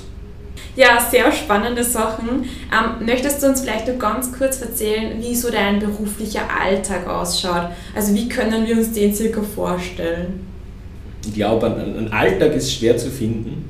ja, 0.74 0.98
sehr 1.10 1.30
spannende 1.32 1.84
Sachen. 1.84 2.44
Ähm, 2.72 3.06
möchtest 3.06 3.42
du 3.42 3.48
uns 3.48 3.60
vielleicht 3.60 3.88
noch 3.88 3.98
ganz 3.98 4.32
kurz 4.32 4.60
erzählen, 4.62 5.20
wie 5.20 5.34
so 5.34 5.50
dein 5.50 5.78
beruflicher 5.78 6.42
Alltag 6.60 7.06
ausschaut? 7.06 7.68
Also 7.94 8.14
wie 8.14 8.28
können 8.28 8.66
wir 8.66 8.76
uns 8.76 8.92
den 8.92 9.14
circa 9.14 9.42
vorstellen? 9.42 10.46
Ich 11.26 11.34
glaube, 11.34 11.66
ein, 11.66 11.98
ein 11.98 12.12
Alltag 12.12 12.54
ist 12.54 12.72
schwer 12.72 12.96
zu 12.96 13.10
finden. 13.10 13.68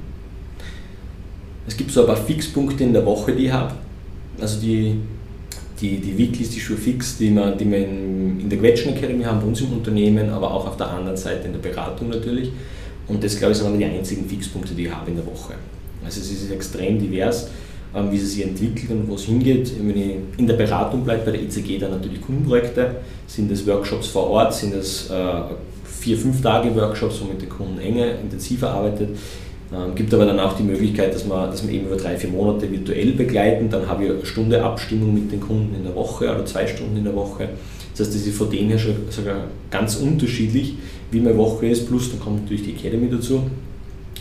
Es 1.66 1.76
gibt 1.76 1.90
so 1.90 2.02
ein 2.02 2.06
paar 2.06 2.16
Fixpunkte 2.16 2.84
in 2.84 2.92
der 2.92 3.04
Woche, 3.04 3.32
die 3.32 3.46
ich 3.46 3.52
habe. 3.52 3.74
Also 4.40 4.60
die, 4.60 4.96
die, 5.80 5.98
die 5.98 6.16
Weeklies, 6.16 6.50
die 6.50 6.60
schon 6.60 6.78
fix, 6.78 7.18
die 7.18 7.30
wir, 7.30 7.50
die 7.52 7.70
wir 7.70 7.78
in, 7.78 8.40
in 8.40 8.48
der 8.48 8.58
Quetschen 8.58 8.96
Academy 8.96 9.24
haben, 9.24 9.40
bei 9.40 9.46
uns 9.46 9.60
im 9.60 9.72
Unternehmen, 9.72 10.30
aber 10.30 10.52
auch 10.52 10.66
auf 10.66 10.76
der 10.76 10.88
anderen 10.88 11.16
Seite 11.16 11.46
in 11.46 11.52
der 11.52 11.60
Beratung 11.60 12.08
natürlich. 12.08 12.50
Und 13.08 13.22
das, 13.22 13.36
glaube 13.36 13.52
ich, 13.52 13.58
sind 13.58 13.66
aber 13.66 13.76
die 13.76 13.84
einzigen 13.84 14.28
Fixpunkte, 14.28 14.74
die 14.74 14.86
ich 14.86 14.92
habe 14.92 15.10
in 15.10 15.16
der 15.16 15.26
Woche. 15.26 15.54
Also 16.04 16.20
es 16.20 16.30
ist 16.30 16.50
extrem 16.50 16.98
divers, 16.98 17.48
ähm, 17.94 18.10
wie 18.10 18.18
sie 18.18 18.26
sich 18.26 18.44
entwickelt 18.44 18.90
und 18.90 19.08
wo 19.08 19.14
es 19.14 19.24
hingeht. 19.24 19.72
Wenn 19.78 19.96
ich 19.96 20.16
in 20.36 20.46
der 20.46 20.54
Beratung 20.54 21.04
bleibe, 21.04 21.24
bei 21.26 21.32
der 21.32 21.42
ICG 21.42 21.78
dann 21.78 21.92
natürlich 21.92 22.20
Kundenprojekte, 22.20 22.96
sind 23.26 23.50
das 23.50 23.66
Workshops 23.66 24.08
vor 24.08 24.28
Ort, 24.30 24.54
sind 24.54 24.74
das 24.74 25.10
äh, 25.10 25.54
vier, 25.84 26.16
fünf 26.16 26.42
Tage 26.42 26.74
Workshops, 26.74 27.20
wo 27.20 27.24
man 27.24 27.34
mit 27.34 27.42
den 27.42 27.48
Kunden 27.48 27.78
enger, 27.78 28.18
intensiver 28.20 28.70
arbeitet. 28.70 29.10
Ähm, 29.72 29.94
gibt 29.94 30.12
aber 30.12 30.26
dann 30.26 30.38
auch 30.38 30.54
die 30.54 30.64
Möglichkeit, 30.64 31.14
dass 31.14 31.24
man, 31.24 31.50
dass 31.50 31.62
man 31.62 31.72
eben 31.72 31.86
über 31.86 31.96
drei, 31.96 32.16
vier 32.16 32.30
Monate 32.30 32.70
virtuell 32.70 33.12
begleiten. 33.12 33.70
Dann 33.70 33.88
habe 33.88 34.04
ich 34.04 34.10
eine 34.10 34.26
Stunde 34.26 34.62
Abstimmung 34.62 35.14
mit 35.14 35.32
den 35.32 35.40
Kunden 35.40 35.74
in 35.74 35.84
der 35.84 35.94
Woche 35.94 36.24
oder 36.24 36.44
zwei 36.44 36.66
Stunden 36.66 36.96
in 36.96 37.04
der 37.04 37.14
Woche. 37.14 37.48
Das 37.92 38.06
heißt, 38.06 38.14
das 38.14 38.26
ist 38.26 38.36
von 38.36 38.50
dem 38.50 38.68
her 38.68 38.78
schon 38.78 38.96
sogar 39.10 39.44
ganz 39.70 39.96
unterschiedlich, 39.96 40.74
wie 41.10 41.20
meine 41.20 41.36
Woche 41.38 41.66
ist. 41.66 41.86
Plus, 41.88 42.10
dann 42.10 42.20
kommt 42.20 42.42
natürlich 42.42 42.64
die 42.64 42.72
Academy 42.72 43.08
dazu. 43.10 43.44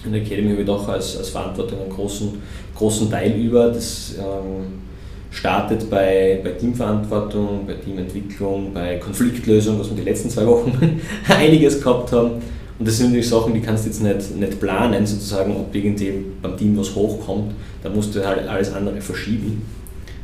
In 0.04 0.14
der 0.14 0.22
Academy 0.22 0.50
habe 0.52 0.62
ich 0.62 0.68
doch 0.68 0.88
als, 0.88 1.18
als 1.18 1.30
Verantwortung 1.30 1.82
einen 1.82 1.92
großen, 1.92 2.42
großen 2.76 3.10
Teil 3.10 3.34
über. 3.34 3.68
Das 3.68 4.16
ähm, 4.18 4.82
startet 5.30 5.90
bei, 5.90 6.40
bei 6.44 6.52
Teamverantwortung, 6.52 7.66
bei 7.66 7.74
Teamentwicklung, 7.74 8.74
bei 8.74 8.98
Konfliktlösung, 8.98 9.80
was 9.80 9.90
wir 9.90 9.98
die 9.98 10.04
letzten 10.04 10.30
zwei 10.30 10.46
Wochen 10.46 11.00
einiges 11.28 11.82
gehabt 11.82 12.12
haben. 12.12 12.32
Und 12.80 12.88
das 12.88 12.98
sind 12.98 13.08
natürlich 13.08 13.30
Sachen, 13.30 13.54
die 13.54 13.62
kannst 13.62 13.86
du 13.86 13.90
jetzt 13.90 14.02
nicht, 14.02 14.36
nicht 14.38 14.60
planen, 14.60 15.06
sozusagen, 15.06 15.56
ob 15.56 15.74
irgendwie 15.74 16.26
beim 16.42 16.58
Team 16.58 16.76
was 16.78 16.96
hochkommt. 16.96 17.54
Da 17.84 17.90
musst 17.90 18.16
du 18.16 18.26
halt 18.26 18.48
alles 18.48 18.74
andere 18.74 19.00
verschieben. 19.00 19.62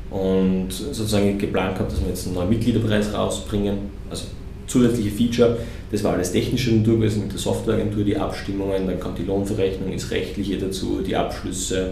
Und 0.10 0.72
sozusagen 0.72 1.38
geplant 1.38 1.76
gehabt, 1.76 1.92
dass 1.92 2.02
wir 2.02 2.10
jetzt 2.10 2.26
einen 2.26 2.36
neuen 2.36 2.50
Mitgliederpreis 2.50 3.14
rausbringen, 3.14 3.78
also 4.10 4.26
zusätzliche 4.68 5.12
Feature. 5.12 5.58
Das 5.92 6.04
war 6.04 6.14
alles 6.14 6.32
technische 6.32 6.72
Natur 6.76 6.98
gewesen 6.98 7.24
mit 7.24 7.32
der 7.32 7.40
Softwareagentur, 7.40 8.04
die 8.04 8.18
Abstimmungen, 8.18 8.88
dann 8.88 9.00
kommt 9.00 9.18
die 9.18 9.24
Lohnverrechnung, 9.24 9.92
ist 9.94 10.12
rechtliche 10.12 10.58
dazu, 10.58 11.02
die 11.06 11.16
Abschlüsse, 11.16 11.92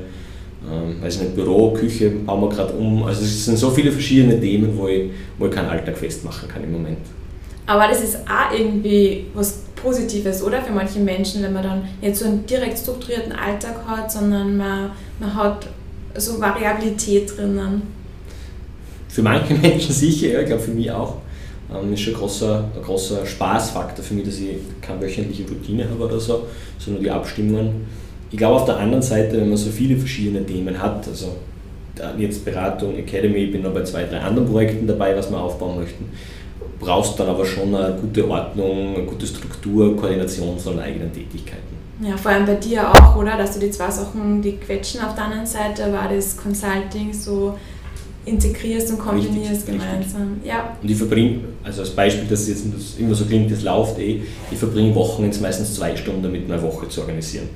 ähm, 0.70 1.02
weiß 1.02 1.22
nicht, 1.22 1.36
Büro, 1.36 1.72
Küche 1.72 2.10
bauen 2.10 2.42
wir 2.42 2.50
gerade 2.50 2.74
um. 2.74 3.04
Also 3.04 3.24
es 3.24 3.46
sind 3.46 3.58
so 3.58 3.70
viele 3.72 3.92
verschiedene 3.92 4.40
Themen, 4.40 4.78
wo 4.78 4.88
ich, 4.88 5.12
wo 5.38 5.46
ich 5.46 5.52
keinen 5.52 5.70
Alltag 5.70 5.98
festmachen 5.98 6.50
kann 6.50 6.64
im 6.64 6.74
Moment. 6.74 6.98
Aber 7.68 7.88
das 7.88 8.04
ist 8.04 8.18
auch 8.28 8.58
irgendwie 8.58 9.26
was 9.34 9.64
Positives, 9.76 10.44
oder? 10.44 10.62
Für 10.62 10.72
manche 10.72 11.00
Menschen, 11.00 11.42
wenn 11.44 11.54
man 11.54 11.64
dann 11.64 11.84
nicht 12.02 12.16
so 12.16 12.26
einen 12.26 12.46
direkt 12.46 12.78
strukturierten 12.78 13.32
Alltag 13.32 13.76
hat, 13.88 14.12
sondern 14.12 14.58
man, 14.58 14.92
man 15.20 15.34
hat 15.34 15.68
so 16.16 16.40
Variabilität 16.40 17.36
drinnen. 17.36 17.84
Für 19.08 19.22
manche 19.22 19.54
Menschen 19.62 19.94
sicher, 19.94 20.28
ja, 20.28 20.42
ich 20.42 20.48
glaube 20.48 20.62
für 20.62 20.72
mich 20.72 20.92
auch. 20.92 21.18
Ähm, 21.74 21.94
ist 21.94 22.02
schon 22.02 22.14
ein 22.14 22.20
großer, 22.20 22.64
ein 22.76 22.84
großer 22.84 23.26
Spaßfaktor 23.26 24.04
für 24.04 24.14
mich, 24.14 24.26
dass 24.26 24.40
ich 24.40 24.58
keine 24.82 25.02
wöchentliche 25.02 25.44
Routine 25.48 25.90
habe 25.90 26.04
oder 26.04 26.20
so, 26.20 26.46
sondern 26.78 27.04
die 27.04 27.10
Abstimmungen. 27.10 27.88
Ich 28.32 28.38
glaube 28.38 28.56
auf 28.56 28.66
der 28.66 28.78
anderen 28.78 29.02
Seite, 29.02 29.38
wenn 29.38 29.50
man 29.50 29.58
so 29.58 29.70
viele 29.70 29.98
verschiedene 29.98 30.46
Themen 30.46 30.80
hat, 30.82 31.08
also 31.08 31.36
jetzt 32.18 32.44
Beratung, 32.44 32.98
Academy, 32.98 33.38
ich 33.38 33.52
bin 33.52 33.62
noch 33.62 33.74
bei 33.74 33.84
zwei, 33.84 34.04
drei 34.04 34.20
anderen 34.20 34.48
Projekten 34.48 34.86
dabei, 34.86 35.16
was 35.16 35.30
wir 35.32 35.40
aufbauen 35.40 35.80
möchten, 35.80 36.10
brauchst 36.80 37.20
dann 37.20 37.30
aber 37.30 37.46
schon 37.46 37.74
eine 37.74 37.96
gute 37.96 38.30
Ordnung, 38.30 38.96
eine 38.96 39.06
gute 39.06 39.26
Struktur, 39.26 39.96
Koordination 39.96 40.60
von 40.60 40.80
eigenen 40.80 41.12
Tätigkeiten. 41.14 41.76
Ja, 42.02 42.18
vor 42.18 42.32
allem 42.32 42.46
bei 42.46 42.56
dir 42.56 42.92
auch, 42.92 43.16
oder? 43.16 43.38
Dass 43.38 43.54
du 43.54 43.60
die 43.60 43.72
zwei 43.72 43.90
Sachen, 43.90 44.42
die 44.42 44.58
quetschen 44.58 45.02
auf 45.02 45.16
der 45.16 45.26
anderen 45.26 45.46
Seite, 45.46 45.94
war 45.94 46.10
das 46.14 46.36
Consulting 46.36 47.14
so 47.14 47.58
integrierst 48.26 48.92
und 48.92 49.00
kombinierst 49.00 49.68
richtig, 49.68 49.80
gemeinsam. 49.80 50.34
Richtig. 50.34 50.50
Ja. 50.50 50.78
Und 50.82 50.90
ich 50.90 50.98
verbringe, 50.98 51.40
also 51.64 51.82
als 51.82 51.92
Beispiel, 51.92 52.28
dass 52.28 52.42
es 52.42 52.48
jetzt 52.48 53.00
immer 53.00 53.16
so 53.16 53.26
klingt, 53.26 53.52
das 53.52 53.64
läuft 53.64 54.00
eh, 54.00 54.22
ich 54.52 54.58
verbringe 54.58 54.94
Wochen 54.96 55.24
jetzt 55.26 55.42
meistens 55.42 55.76
zwei 55.76 55.96
Stunden 55.96 56.24
damit, 56.24 56.50
eine 56.50 56.62
Woche 56.62 56.90
zu 56.90 57.02
organisieren. 57.02 57.50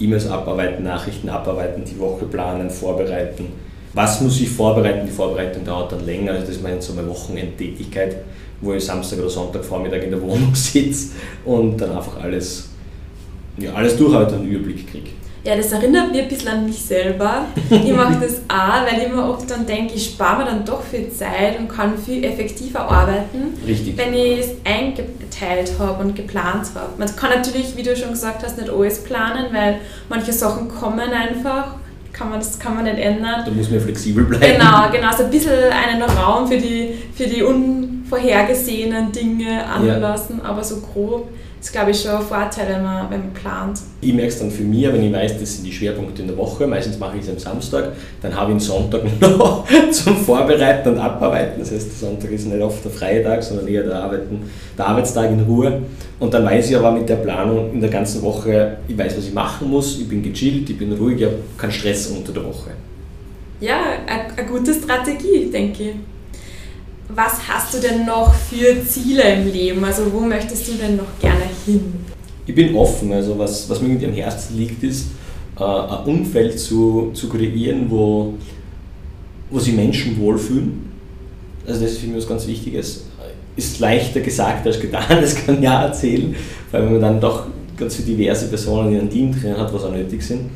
E-Mails 0.00 0.26
abarbeiten, 0.26 0.84
Nachrichten 0.84 1.28
abarbeiten, 1.28 1.84
die 1.84 1.98
Woche 1.98 2.24
planen, 2.24 2.68
vorbereiten. 2.70 3.46
Was 3.92 4.20
muss 4.20 4.40
ich 4.40 4.48
vorbereiten? 4.48 5.06
Die 5.06 5.12
Vorbereitung 5.12 5.64
dauert 5.64 5.92
dann 5.92 6.04
länger, 6.04 6.32
also 6.32 6.46
das 6.46 6.56
ist 6.56 6.62
meine, 6.62 6.82
so 6.82 6.94
meine 6.94 7.08
Wochenendtätigkeit, 7.08 8.16
wo 8.60 8.72
ich 8.72 8.84
Samstag 8.84 9.20
oder 9.20 9.30
Sonntag 9.30 9.64
Vormittag 9.64 10.02
in 10.02 10.10
der 10.10 10.20
Wohnung 10.20 10.50
sitze 10.54 11.10
und 11.44 11.80
dann 11.80 11.92
einfach 11.92 12.20
alles, 12.20 12.70
ja, 13.56 13.72
alles 13.74 13.96
durchhalte 13.96 14.34
und 14.34 14.42
einen 14.42 14.50
Überblick 14.50 14.90
kriege. 14.90 15.10
Ja, 15.44 15.54
das 15.56 15.72
erinnert 15.72 16.10
mich 16.10 16.22
ein 16.22 16.28
bisschen 16.28 16.48
an 16.48 16.64
mich 16.64 16.82
selber. 16.82 17.44
Ich 17.68 17.92
mache 17.92 18.18
das 18.18 18.38
auch, 18.48 18.90
weil 18.90 19.02
ich 19.02 19.12
mir 19.12 19.22
oft 19.22 19.50
dann 19.50 19.66
denke, 19.66 19.92
ich 19.92 20.06
spare 20.06 20.38
mir 20.38 20.44
dann 20.46 20.64
doch 20.64 20.82
viel 20.82 21.10
Zeit 21.10 21.58
und 21.58 21.68
kann 21.68 21.98
viel 21.98 22.24
effektiver 22.24 22.80
arbeiten, 22.80 23.52
Richtig. 23.66 23.94
wenn 23.98 24.14
ich 24.14 24.40
es 24.40 24.48
eingeteilt 24.64 25.72
habe 25.78 26.02
und 26.02 26.16
geplant 26.16 26.68
habe. 26.74 26.92
Man 26.96 27.14
kann 27.14 27.30
natürlich, 27.30 27.76
wie 27.76 27.82
du 27.82 27.94
schon 27.94 28.10
gesagt 28.10 28.42
hast, 28.42 28.58
nicht 28.58 28.70
alles 28.70 29.04
planen, 29.04 29.46
weil 29.52 29.80
manche 30.08 30.32
Sachen 30.32 30.68
kommen 30.68 31.10
einfach. 31.10 31.74
Kann 32.14 32.30
man, 32.30 32.38
das 32.38 32.58
kann 32.58 32.76
man 32.76 32.84
nicht 32.84 32.98
ändern. 32.98 33.42
Da 33.44 33.50
muss 33.50 33.68
man 33.70 33.80
flexibel 33.80 34.24
bleiben. 34.24 34.44
Genau, 34.56 34.88
genau. 34.90 35.10
So 35.14 35.24
ein 35.24 35.30
bisschen 35.30 35.52
einen 35.52 36.00
Raum 36.02 36.46
für 36.46 36.56
die, 36.56 36.94
für 37.14 37.26
die 37.26 37.42
unvorhergesehenen 37.42 39.12
Dinge 39.12 39.66
anlassen, 39.66 40.40
ja. 40.42 40.48
aber 40.48 40.62
so 40.62 40.76
grob 40.80 41.28
ist, 41.64 41.72
glaube 41.72 41.92
ich, 41.92 42.02
schon 42.02 42.12
ein 42.12 42.22
Vorteil, 42.22 42.68
wenn 42.68 42.82
man, 42.82 43.10
wenn 43.10 43.20
man 43.20 43.32
plant. 43.32 43.80
Ich 44.02 44.12
merke 44.12 44.28
es 44.28 44.38
dann 44.38 44.50
für 44.50 44.64
mich, 44.64 44.86
wenn 44.86 45.02
ich 45.02 45.12
weiß, 45.12 45.40
das 45.40 45.56
sind 45.56 45.64
die 45.64 45.72
Schwerpunkte 45.72 46.20
in 46.20 46.28
der 46.28 46.36
Woche, 46.36 46.66
meistens 46.66 46.98
mache 46.98 47.16
ich 47.16 47.22
es 47.22 47.30
am 47.30 47.38
Samstag, 47.38 47.92
dann 48.20 48.36
habe 48.36 48.52
ich 48.52 48.58
den 48.58 48.60
Sonntag 48.60 49.02
noch 49.20 49.66
zum 49.90 50.16
Vorbereiten 50.16 50.90
und 50.90 50.98
Abarbeiten. 50.98 51.58
Das 51.58 51.72
heißt, 51.72 51.86
der 51.86 52.08
Sonntag 52.08 52.30
ist 52.32 52.46
nicht 52.46 52.60
oft 52.60 52.84
der 52.84 52.92
freie 52.92 53.22
Tag, 53.22 53.42
sondern 53.42 53.66
eher 53.66 53.82
der, 53.82 53.96
Arbeiten, 53.96 54.42
der 54.76 54.86
Arbeitstag 54.86 55.30
in 55.30 55.40
Ruhe. 55.40 55.80
Und 56.20 56.34
dann 56.34 56.44
weiß 56.44 56.68
ich 56.68 56.76
aber 56.76 56.92
mit 56.92 57.08
der 57.08 57.16
Planung 57.16 57.72
in 57.72 57.80
der 57.80 57.90
ganzen 57.90 58.20
Woche, 58.20 58.76
ich 58.86 58.98
weiß, 58.98 59.16
was 59.16 59.24
ich 59.24 59.32
machen 59.32 59.70
muss, 59.70 59.98
ich 59.98 60.08
bin 60.08 60.22
gechillt, 60.22 60.68
ich 60.68 60.78
bin 60.78 60.92
ruhig, 60.92 61.18
ich 61.18 61.24
habe 61.24 61.36
keinen 61.56 61.72
Stress 61.72 62.08
unter 62.08 62.32
der 62.32 62.44
Woche. 62.44 62.72
Ja, 63.60 63.80
eine 64.06 64.46
gute 64.46 64.74
Strategie, 64.74 65.50
denke 65.50 65.82
ich 65.82 65.94
was 67.08 67.48
hast 67.48 67.74
du 67.74 67.80
denn 67.80 68.06
noch 68.06 68.32
für 68.34 68.84
Ziele 68.86 69.22
im 69.34 69.52
Leben? 69.52 69.84
Also 69.84 70.12
wo 70.12 70.20
möchtest 70.20 70.68
du 70.68 70.72
denn 70.72 70.96
noch 70.96 71.18
gerne 71.20 71.44
hin? 71.66 71.94
Ich 72.46 72.54
bin 72.54 72.74
offen. 72.74 73.12
Also 73.12 73.38
was, 73.38 73.68
was 73.68 73.80
mir 73.80 73.88
irgendwie 73.88 74.06
am 74.06 74.12
Herzen 74.12 74.56
liegt, 74.56 74.82
ist 74.82 75.08
äh, 75.58 75.62
ein 75.62 76.04
Umfeld 76.04 76.58
zu, 76.58 77.10
zu 77.12 77.28
kreieren, 77.28 77.86
wo, 77.88 78.34
wo 79.50 79.58
sich 79.58 79.74
Menschen 79.74 80.18
wohlfühlen. 80.20 80.92
Also 81.66 81.82
das 81.82 81.92
ist 81.92 81.98
für 81.98 82.06
mich 82.06 82.16
was 82.16 82.28
ganz 82.28 82.46
Wichtiges. 82.46 83.04
Ist 83.56 83.78
leichter 83.78 84.20
gesagt 84.20 84.66
als 84.66 84.80
getan, 84.80 85.04
das 85.20 85.34
kann 85.34 85.56
ich 85.56 85.62
ja 85.62 85.84
erzählen, 85.84 86.34
weil 86.72 86.82
man 86.82 87.00
dann 87.00 87.20
doch 87.20 87.46
ganz 87.76 87.96
viele 87.96 88.16
diverse 88.16 88.48
Personen 88.48 88.92
in 88.92 89.00
einem 89.00 89.10
Team 89.10 89.32
drin 89.32 89.56
hat, 89.56 89.72
was 89.72 89.84
auch 89.84 89.92
nötig 89.92 90.22
sind. 90.22 90.50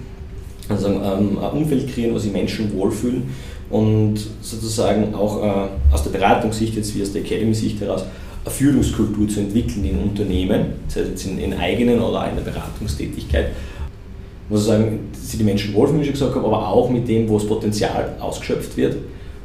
Also 0.68 0.88
ähm, 0.88 1.38
ein 1.38 1.50
Umfeld 1.52 1.92
kreieren, 1.92 2.14
wo 2.14 2.18
sich 2.18 2.32
Menschen 2.32 2.72
wohlfühlen 2.76 3.30
und 3.70 4.18
sozusagen 4.40 5.14
auch 5.14 5.42
äh, 5.42 5.92
aus 5.92 6.02
der 6.02 6.10
Beratungssicht, 6.10 6.76
jetzt 6.76 6.96
wie 6.96 7.02
aus 7.02 7.12
der 7.12 7.22
Academy-Sicht 7.22 7.80
heraus, 7.80 8.04
eine 8.44 8.54
Führungskultur 8.54 9.28
zu 9.28 9.40
entwickeln 9.40 9.84
in 9.84 9.98
Unternehmen, 9.98 10.72
das 10.86 10.96
heißt 10.96 11.10
jetzt 11.10 11.26
in, 11.26 11.38
in 11.38 11.54
eigenen 11.54 12.00
oder 12.00 12.28
in 12.30 12.36
der 12.36 12.50
Beratungstätigkeit, 12.50 13.50
wo 14.48 14.56
sozusagen 14.56 15.00
sich 15.12 15.38
die 15.38 15.44
Menschen 15.44 15.74
wohlfühlen, 15.74 16.00
wie 16.00 16.06
ich 16.06 16.12
gesagt 16.12 16.34
habe, 16.34 16.46
aber 16.46 16.68
auch 16.68 16.88
mit 16.88 17.06
dem, 17.06 17.28
wo 17.28 17.38
das 17.38 17.46
Potenzial 17.46 18.14
ausgeschöpft 18.18 18.76
wird 18.76 18.96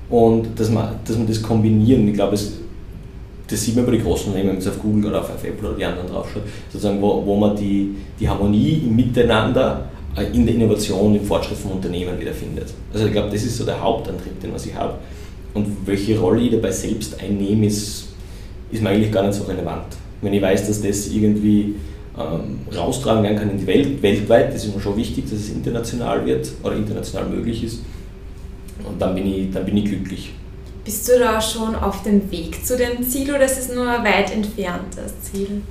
und 0.10 0.58
dass 0.58 0.70
man, 0.70 0.96
dass 1.06 1.18
man 1.18 1.28
das 1.28 1.42
kombinieren, 1.42 2.08
ich 2.08 2.14
glaube, 2.14 2.32
das, 2.32 2.54
das 3.48 3.62
sieht 3.62 3.76
man 3.76 3.86
bei 3.86 3.92
den 3.92 4.04
großen 4.04 4.28
Unternehmen, 4.28 4.58
wenn 4.58 4.64
man 4.64 4.74
auf 4.74 4.80
Google 4.80 5.10
oder 5.10 5.20
auf 5.20 5.44
Apple 5.44 5.68
oder 5.68 5.78
die 5.78 5.84
anderen 5.84 6.08
draufschaut, 6.08 6.44
sozusagen, 6.72 7.02
wo, 7.02 7.26
wo 7.26 7.36
man 7.36 7.56
die, 7.58 7.96
die 8.20 8.30
Harmonie 8.30 8.84
Miteinander 8.90 9.90
in 10.22 10.46
der 10.46 10.56
Innovation, 10.56 11.16
im 11.16 11.26
Fortschritt 11.26 11.58
von 11.58 11.72
Unternehmen 11.72 12.20
wiederfindet. 12.20 12.74
Also 12.94 13.08
ich 13.08 13.12
glaube, 13.12 13.30
das 13.32 13.44
ist 13.44 13.58
so 13.58 13.66
der 13.66 13.82
Hauptantrieb, 13.82 14.40
den 14.42 14.54
was 14.54 14.66
ich 14.66 14.76
habe. 14.76 14.96
Und 15.54 15.68
welche 15.86 16.20
Rolle 16.20 16.42
ich 16.42 16.52
dabei 16.52 16.72
selbst 16.72 17.20
einnehme, 17.20 17.66
ist, 17.66 18.08
ist 18.72 18.82
mir 18.82 18.90
eigentlich 18.90 19.12
gar 19.12 19.24
nicht 19.24 19.36
so 19.36 19.44
relevant. 19.44 19.86
Wenn 20.22 20.34
ich 20.34 20.42
weiß, 20.42 20.68
dass 20.68 20.82
das 20.82 21.08
irgendwie 21.08 21.76
ähm, 22.18 22.60
raustragen 22.76 23.24
werden 23.24 23.38
kann 23.38 23.50
in 23.52 23.58
die 23.58 23.68
Welt, 23.68 24.02
weltweit, 24.02 24.54
das 24.54 24.66
ist 24.66 24.76
mir 24.76 24.82
schon 24.82 24.96
wichtig, 24.98 25.26
dass 25.26 25.40
es 25.40 25.50
international 25.50 26.26
wird 26.26 26.48
oder 26.64 26.76
international 26.76 27.30
möglich 27.30 27.64
ist. 27.64 27.80
und 28.88 29.02
dann 29.02 29.16
bin 29.16 29.26
ich, 29.28 29.52
dann 29.52 29.66
bin 29.66 29.78
ich 29.78 29.86
glücklich. 29.86 30.32
Bist 30.84 31.08
du 31.08 31.18
da 31.18 31.40
schon 31.42 31.76
auf 31.76 32.04
dem 32.04 32.30
Weg 32.30 32.66
zu 32.66 32.76
dem 32.76 33.02
Ziel 33.04 33.30
oder 33.30 33.46
ist 33.46 33.58
es 33.58 33.74
nur 33.74 33.86
weit 33.86 34.34
entfernt, 34.34 34.96
das 34.96 35.14
Ziel? 35.22 35.62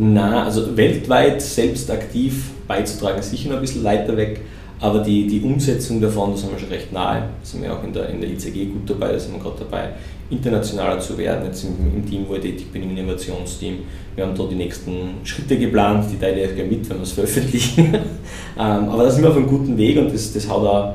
Na, 0.00 0.44
also 0.44 0.76
weltweit 0.76 1.42
selbst 1.42 1.90
aktiv 1.90 2.50
beizutragen 2.68 3.18
ist 3.18 3.30
sicher 3.30 3.48
noch 3.48 3.56
ein 3.56 3.62
bisschen 3.62 3.82
weiter 3.82 4.16
weg, 4.16 4.42
aber 4.78 5.00
die, 5.00 5.26
die 5.26 5.40
Umsetzung 5.40 6.00
davon, 6.00 6.30
da 6.30 6.36
sind 6.36 6.52
wir 6.52 6.58
schon 6.58 6.68
recht 6.68 6.92
nahe. 6.92 7.20
Da 7.20 7.28
sind 7.42 7.62
wir 7.62 7.72
auch 7.72 7.82
in 7.82 7.92
der, 7.92 8.08
in 8.10 8.20
der 8.20 8.30
ICG 8.30 8.66
gut 8.66 8.88
dabei, 8.88 9.12
da 9.12 9.18
sind 9.18 9.32
wir 9.34 9.40
gerade 9.40 9.58
dabei, 9.58 9.88
internationaler 10.30 11.00
zu 11.00 11.18
werden. 11.18 11.46
Jetzt 11.46 11.64
im, 11.64 11.96
im 11.96 12.08
Team, 12.08 12.26
wo 12.28 12.34
ich 12.34 12.42
tätig 12.42 12.70
bin, 12.70 12.84
im 12.84 12.96
Innovationsteam. 12.96 13.78
Wir 14.14 14.24
haben 14.24 14.36
da 14.36 14.44
die 14.44 14.54
nächsten 14.54 14.92
Schritte 15.24 15.58
geplant, 15.58 16.06
die 16.12 16.16
teile 16.16 16.44
ich 16.44 16.54
gerne 16.54 16.70
mit, 16.70 16.88
wenn 16.88 16.98
wir 16.98 17.02
es 17.02 17.12
veröffentlichen. 17.14 17.94
Ähm, 17.94 18.88
aber 18.88 19.02
da 19.02 19.10
sind 19.10 19.22
wir 19.22 19.30
auf 19.30 19.36
einem 19.36 19.48
guten 19.48 19.76
Weg 19.76 19.98
und 19.98 20.14
das, 20.14 20.32
das 20.32 20.48
hat 20.48 20.56
auch 20.56 20.94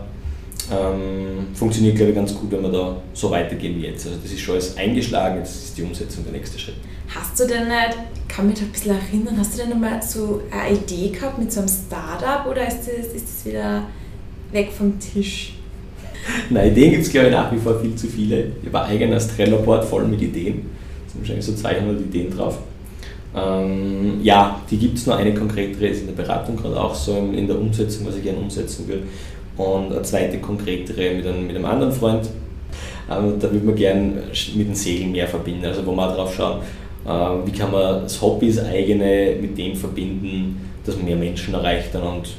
ähm, 0.72 1.48
funktioniert, 1.54 1.98
glaube 1.98 2.12
ich, 2.12 2.16
ganz 2.16 2.34
gut, 2.34 2.52
wenn 2.52 2.62
wir 2.62 2.72
da 2.72 2.96
so 3.14 3.30
weitergehen 3.30 3.76
wie 3.82 3.88
jetzt. 3.88 4.06
Also 4.06 4.18
das 4.22 4.32
ist 4.32 4.40
schon 4.40 4.56
alles 4.56 4.78
eingeschlagen, 4.78 5.40
jetzt 5.40 5.56
ist 5.56 5.78
die 5.78 5.84
Umsetzung 5.84 6.24
der 6.24 6.32
nächste 6.32 6.58
Schritt. 6.58 6.76
Hast 7.14 7.40
du 7.40 7.46
denn 7.46 7.68
nicht, 7.68 7.98
kann 8.36 8.48
mich 8.48 8.56
da 8.56 8.66
ein 8.66 8.72
bisschen 8.72 8.96
erinnern, 8.96 9.36
hast 9.38 9.54
du 9.54 9.62
denn 9.62 9.70
nochmal 9.70 10.02
so 10.02 10.42
eine 10.50 10.76
Idee 10.76 11.10
gehabt 11.10 11.38
mit 11.38 11.52
so 11.52 11.60
einem 11.60 11.70
Startup 11.70 12.50
oder 12.50 12.68
ist 12.68 12.80
das, 12.80 13.14
ist 13.14 13.26
das 13.26 13.46
wieder 13.46 13.84
weg 14.52 14.72
vom 14.76 15.00
Tisch? 15.00 15.54
Nein, 16.50 16.72
Ideen 16.72 16.92
gibt 16.92 17.04
es 17.04 17.12
glaube 17.12 17.28
ich 17.28 17.34
nach 17.34 17.52
wie 17.52 17.58
vor 17.58 17.80
viel 17.80 17.96
zu 17.96 18.08
viele. 18.08 18.54
Ich 18.62 18.74
habe 18.74 18.86
ein 18.86 18.92
eigenes 18.92 19.28
Trello-Board 19.28 19.86
voll 19.86 20.06
mit 20.06 20.22
Ideen. 20.22 20.64
Da 21.06 21.12
sind 21.12 21.22
wahrscheinlich 21.22 21.46
so 21.46 21.54
200 21.54 22.00
Ideen 22.00 22.36
drauf. 22.36 22.58
Ähm, 23.36 24.20
ja, 24.24 24.62
die 24.70 24.78
gibt 24.78 24.98
es 24.98 25.06
nur 25.06 25.18
eine 25.18 25.34
konkretere, 25.34 25.88
ist 25.88 26.02
in 26.02 26.08
der 26.08 26.14
Beratung 26.14 26.56
gerade 26.56 26.80
auch 26.80 26.96
so 26.96 27.16
in 27.36 27.46
der 27.46 27.60
Umsetzung, 27.60 28.08
was 28.08 28.16
ich 28.16 28.24
gerne 28.24 28.40
umsetzen 28.40 28.88
will 28.88 29.04
und 29.58 29.92
eine 29.92 30.02
zweite 30.02 30.40
konkretere 30.40 31.16
mit 31.16 31.26
einem, 31.26 31.48
mit 31.48 31.56
einem 31.56 31.66
anderen 31.66 31.92
Freund. 31.92 32.30
Ähm, 33.12 33.34
da 33.40 33.52
würde 33.52 33.66
man 33.66 33.76
gerne 33.76 34.14
mit 34.56 34.68
dem 34.68 34.76
Segeln 34.76 35.12
mehr 35.12 35.28
verbinden, 35.28 35.66
also 35.66 35.86
wo 35.86 35.92
man 35.92 36.10
darauf 36.10 36.34
schauen, 36.34 36.62
wie 37.06 37.52
kann 37.52 37.72
man 37.72 38.04
das 38.04 38.22
Hobby, 38.22 38.54
das 38.54 38.66
eigene 38.66 39.36
mit 39.40 39.58
dem 39.58 39.76
verbinden, 39.76 40.70
dass 40.86 40.96
man 40.96 41.06
mehr 41.06 41.16
Menschen 41.16 41.54
erreicht 41.54 41.94
dann 41.94 42.04
und 42.04 42.30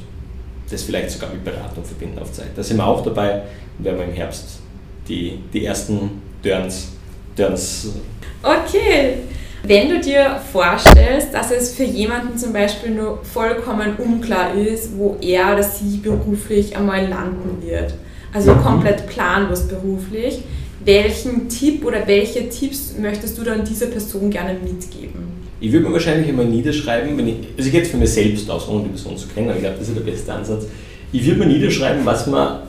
das 0.69 0.83
vielleicht 0.83 1.11
sogar 1.11 1.29
mit 1.31 1.43
Beratung 1.43 1.83
verbinden 1.83 2.19
auf 2.19 2.31
Zeit. 2.31 2.49
Da 2.55 2.63
sind 2.63 2.77
wir 2.77 2.87
auch 2.87 3.03
dabei 3.03 3.43
und 3.77 3.85
werden 3.85 3.99
wir 3.99 4.05
im 4.05 4.13
Herbst 4.13 4.59
die, 5.07 5.39
die 5.53 5.65
ersten 5.65 6.21
Turns, 6.43 6.93
Turns. 7.35 7.93
Okay, 8.41 9.17
wenn 9.63 9.89
du 9.89 9.99
dir 9.99 10.39
vorstellst, 10.51 11.33
dass 11.33 11.51
es 11.51 11.73
für 11.73 11.83
jemanden 11.83 12.37
zum 12.37 12.53
Beispiel 12.53 12.91
nur 12.91 13.19
vollkommen 13.23 13.95
unklar 13.97 14.53
ist, 14.53 14.97
wo 14.97 15.17
er 15.21 15.53
oder 15.53 15.63
sie 15.63 15.97
beruflich 15.97 16.75
einmal 16.75 17.07
landen 17.07 17.61
wird, 17.65 17.95
also 18.33 18.53
mhm. 18.53 18.61
komplett 18.61 19.07
planlos 19.07 19.67
beruflich, 19.67 20.43
welchen 20.83 21.47
Tipp 21.47 21.85
oder 21.85 22.05
welche 22.07 22.49
Tipps 22.49 22.95
möchtest 22.99 23.37
du 23.37 23.43
dann 23.43 23.63
dieser 23.63 23.87
Person 23.87 24.29
gerne 24.29 24.53
mitgeben? 24.53 25.35
Ich 25.59 25.71
würde 25.71 25.87
mir 25.87 25.93
wahrscheinlich 25.93 26.27
einmal 26.27 26.45
niederschreiben, 26.45 27.17
wenn 27.17 27.27
ich, 27.27 27.35
also 27.57 27.67
ich 27.67 27.71
gehe 27.71 27.81
jetzt 27.81 27.91
für 27.91 27.97
mich 27.97 28.09
selbst 28.09 28.49
aus, 28.49 28.67
ohne 28.67 28.83
die 28.83 28.89
Person 28.89 29.17
zu 29.17 29.27
kennen, 29.27 29.47
aber 29.47 29.55
ich 29.55 29.63
glaube, 29.63 29.77
das 29.79 29.87
ist 29.87 29.97
der 29.97 30.01
beste 30.01 30.33
Ansatz. 30.33 30.65
Ich 31.11 31.25
würde 31.25 31.39
mir 31.39 31.47
niederschreiben, 31.47 32.05
was 32.05 32.27
mir 32.27 32.63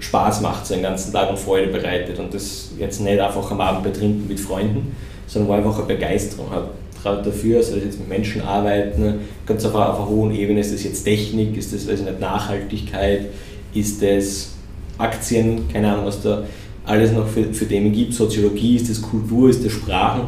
Spaß 0.00 0.40
macht, 0.40 0.66
so 0.66 0.74
einen 0.74 0.82
ganzen 0.82 1.12
Tag 1.12 1.30
und 1.30 1.38
Freude 1.38 1.68
bereitet 1.68 2.18
und 2.18 2.32
das 2.32 2.70
jetzt 2.78 3.00
nicht 3.00 3.20
einfach 3.20 3.50
am 3.50 3.60
Abend 3.60 3.84
betrinken 3.84 4.26
mit 4.26 4.40
Freunden, 4.40 4.96
sondern 5.26 5.48
wo 5.48 5.52
ich 5.52 5.58
einfach 5.58 5.78
eine 5.78 5.94
Begeisterung 5.94 6.50
habe 6.50 6.68
dafür, 7.04 7.62
soll 7.62 7.78
ich 7.78 7.84
jetzt 7.84 7.98
mit 7.98 8.08
Menschen 8.08 8.42
arbeiten, 8.42 9.20
ganz 9.46 9.64
auf, 9.64 9.74
auf 9.74 9.98
einer 9.98 10.08
hohen 10.08 10.34
Ebene, 10.34 10.60
ist 10.60 10.72
das 10.72 10.84
jetzt 10.84 11.04
Technik, 11.04 11.56
ist 11.56 11.72
das 11.74 11.88
weiß 11.88 12.00
ich 12.00 12.06
nicht, 12.06 12.20
Nachhaltigkeit, 12.20 13.26
ist 13.74 14.02
das 14.02 14.50
Aktien, 14.98 15.68
keine 15.72 15.92
Ahnung, 15.92 16.06
was 16.06 16.22
da 16.22 16.44
alles 16.84 17.12
noch 17.12 17.26
für, 17.26 17.44
für 17.52 17.66
Themen 17.66 17.92
gibt, 17.92 18.12
Soziologie, 18.12 18.76
ist 18.76 18.90
das 18.90 19.00
Kultur, 19.00 19.50
ist 19.50 19.64
das 19.64 19.72
Sprachen. 19.72 20.22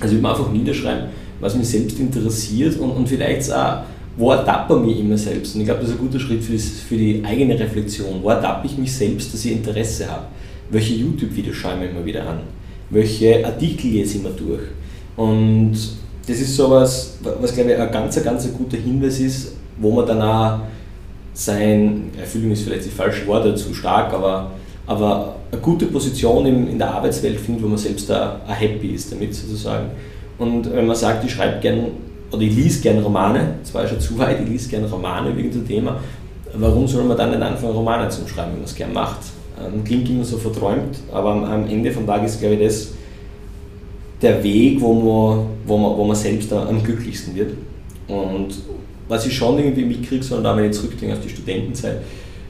Also 0.00 0.16
ich 0.16 0.22
will 0.22 0.30
einfach 0.30 0.50
niederschreiben, 0.50 1.08
was 1.40 1.56
mich 1.56 1.68
selbst 1.68 1.98
interessiert 1.98 2.78
und, 2.78 2.90
und 2.90 3.08
vielleicht 3.08 3.52
auch, 3.52 3.82
wo 4.16 4.30
ertappe 4.30 4.74
ich 4.74 4.86
mich 4.86 5.00
immer 5.00 5.18
selbst. 5.18 5.54
Und 5.54 5.62
ich 5.62 5.66
glaube, 5.66 5.80
das 5.80 5.90
ist 5.90 5.96
ein 5.96 6.06
guter 6.06 6.20
Schritt 6.20 6.42
für, 6.42 6.52
das, 6.52 6.64
für 6.64 6.96
die 6.96 7.22
eigene 7.24 7.58
Reflexion. 7.58 8.22
Wo 8.22 8.30
ertappe 8.30 8.66
ich 8.66 8.78
mich 8.78 8.92
selbst, 8.92 9.32
dass 9.32 9.44
ich 9.44 9.52
Interesse 9.52 10.10
habe? 10.10 10.26
Welche 10.70 10.94
YouTube-Videos 10.94 11.56
schaue 11.56 11.74
ich 11.74 11.80
mir 11.80 11.90
immer 11.90 12.04
wieder 12.04 12.26
an? 12.28 12.38
welche 12.90 13.44
Artikel 13.44 13.90
lese 13.90 14.16
ich 14.18 14.24
immer 14.24 14.34
durch. 14.34 14.62
Und 15.16 15.72
das 16.26 16.40
ist 16.40 16.56
sowas, 16.56 17.18
was 17.22 17.54
glaube 17.54 17.72
ich 17.72 17.78
ein 17.78 17.92
ganz, 17.92 18.22
ganz 18.22 18.48
guter 18.52 18.76
Hinweis 18.76 19.20
ist, 19.20 19.52
wo 19.78 19.90
man 19.90 20.06
dann 20.06 20.22
auch 20.22 20.60
sein, 21.32 22.10
Erfüllung 22.18 22.52
ist 22.52 22.62
vielleicht 22.62 22.86
das 22.86 22.92
falsche 22.92 23.26
Wort, 23.26 23.58
zu 23.58 23.74
stark, 23.74 24.12
aber, 24.12 24.52
aber 24.86 25.36
eine 25.50 25.60
gute 25.60 25.86
Position 25.86 26.46
in, 26.46 26.78
der 26.78 26.90
Arbeitswelt 26.90 27.40
findet, 27.40 27.64
wo 27.64 27.68
man 27.68 27.78
selbst 27.78 28.10
auch, 28.10 28.36
auch 28.46 28.54
happy 28.54 28.88
ist 28.88 29.12
damit 29.12 29.34
sozusagen. 29.34 29.90
Und 30.38 30.70
wenn 30.72 30.86
man 30.86 30.96
sagt, 30.96 31.24
ich 31.24 31.32
schreibe 31.32 31.60
gern 31.60 31.86
oder 32.30 32.42
ich 32.42 32.54
lese 32.54 32.82
gern 32.82 32.98
Romane, 32.98 33.54
das 33.62 33.72
war 33.72 33.86
schon 33.86 34.00
zu 34.00 34.18
weit, 34.18 34.40
ich 34.42 34.48
lese 34.48 34.68
gern 34.68 34.84
Romane 34.84 35.36
wegen 35.36 35.50
dem 35.50 35.66
Thema, 35.66 36.00
warum 36.54 36.86
soll 36.86 37.04
man 37.04 37.16
dann 37.16 37.30
nicht 37.30 37.42
anfangen, 37.42 37.72
Romane 37.72 38.08
zu 38.08 38.26
schreiben, 38.26 38.52
wenn 38.52 38.58
man 38.58 38.64
es 38.64 38.74
gern 38.74 38.92
macht? 38.92 39.20
Ähm, 39.58 39.84
klingt 39.84 40.08
immer 40.10 40.24
so 40.24 40.36
verträumt, 40.36 40.98
aber 41.12 41.30
am 41.30 41.68
Ende 41.68 41.92
vom 41.92 42.06
Tag 42.06 42.24
ist, 42.24 42.40
glaube 42.40 42.56
ich, 42.56 42.66
das 42.66 42.88
der 44.20 44.42
Weg, 44.42 44.80
wo 44.80 44.94
man, 44.94 45.46
wo 45.66 45.76
man, 45.76 45.96
wo 45.96 46.04
man 46.04 46.16
selbst 46.16 46.52
am 46.52 46.82
glücklichsten 46.82 47.34
wird. 47.34 47.52
Und 48.08 48.48
was 49.08 49.26
ich 49.26 49.36
schon 49.36 49.58
irgendwie 49.58 49.84
mitkriege, 49.84 50.24
sondern 50.24 50.56
wenn 50.56 50.70
ich 50.70 50.72
zurückdenke 50.72 51.14
auf 51.14 51.20
die 51.20 51.28
Studentenzeit, 51.28 52.00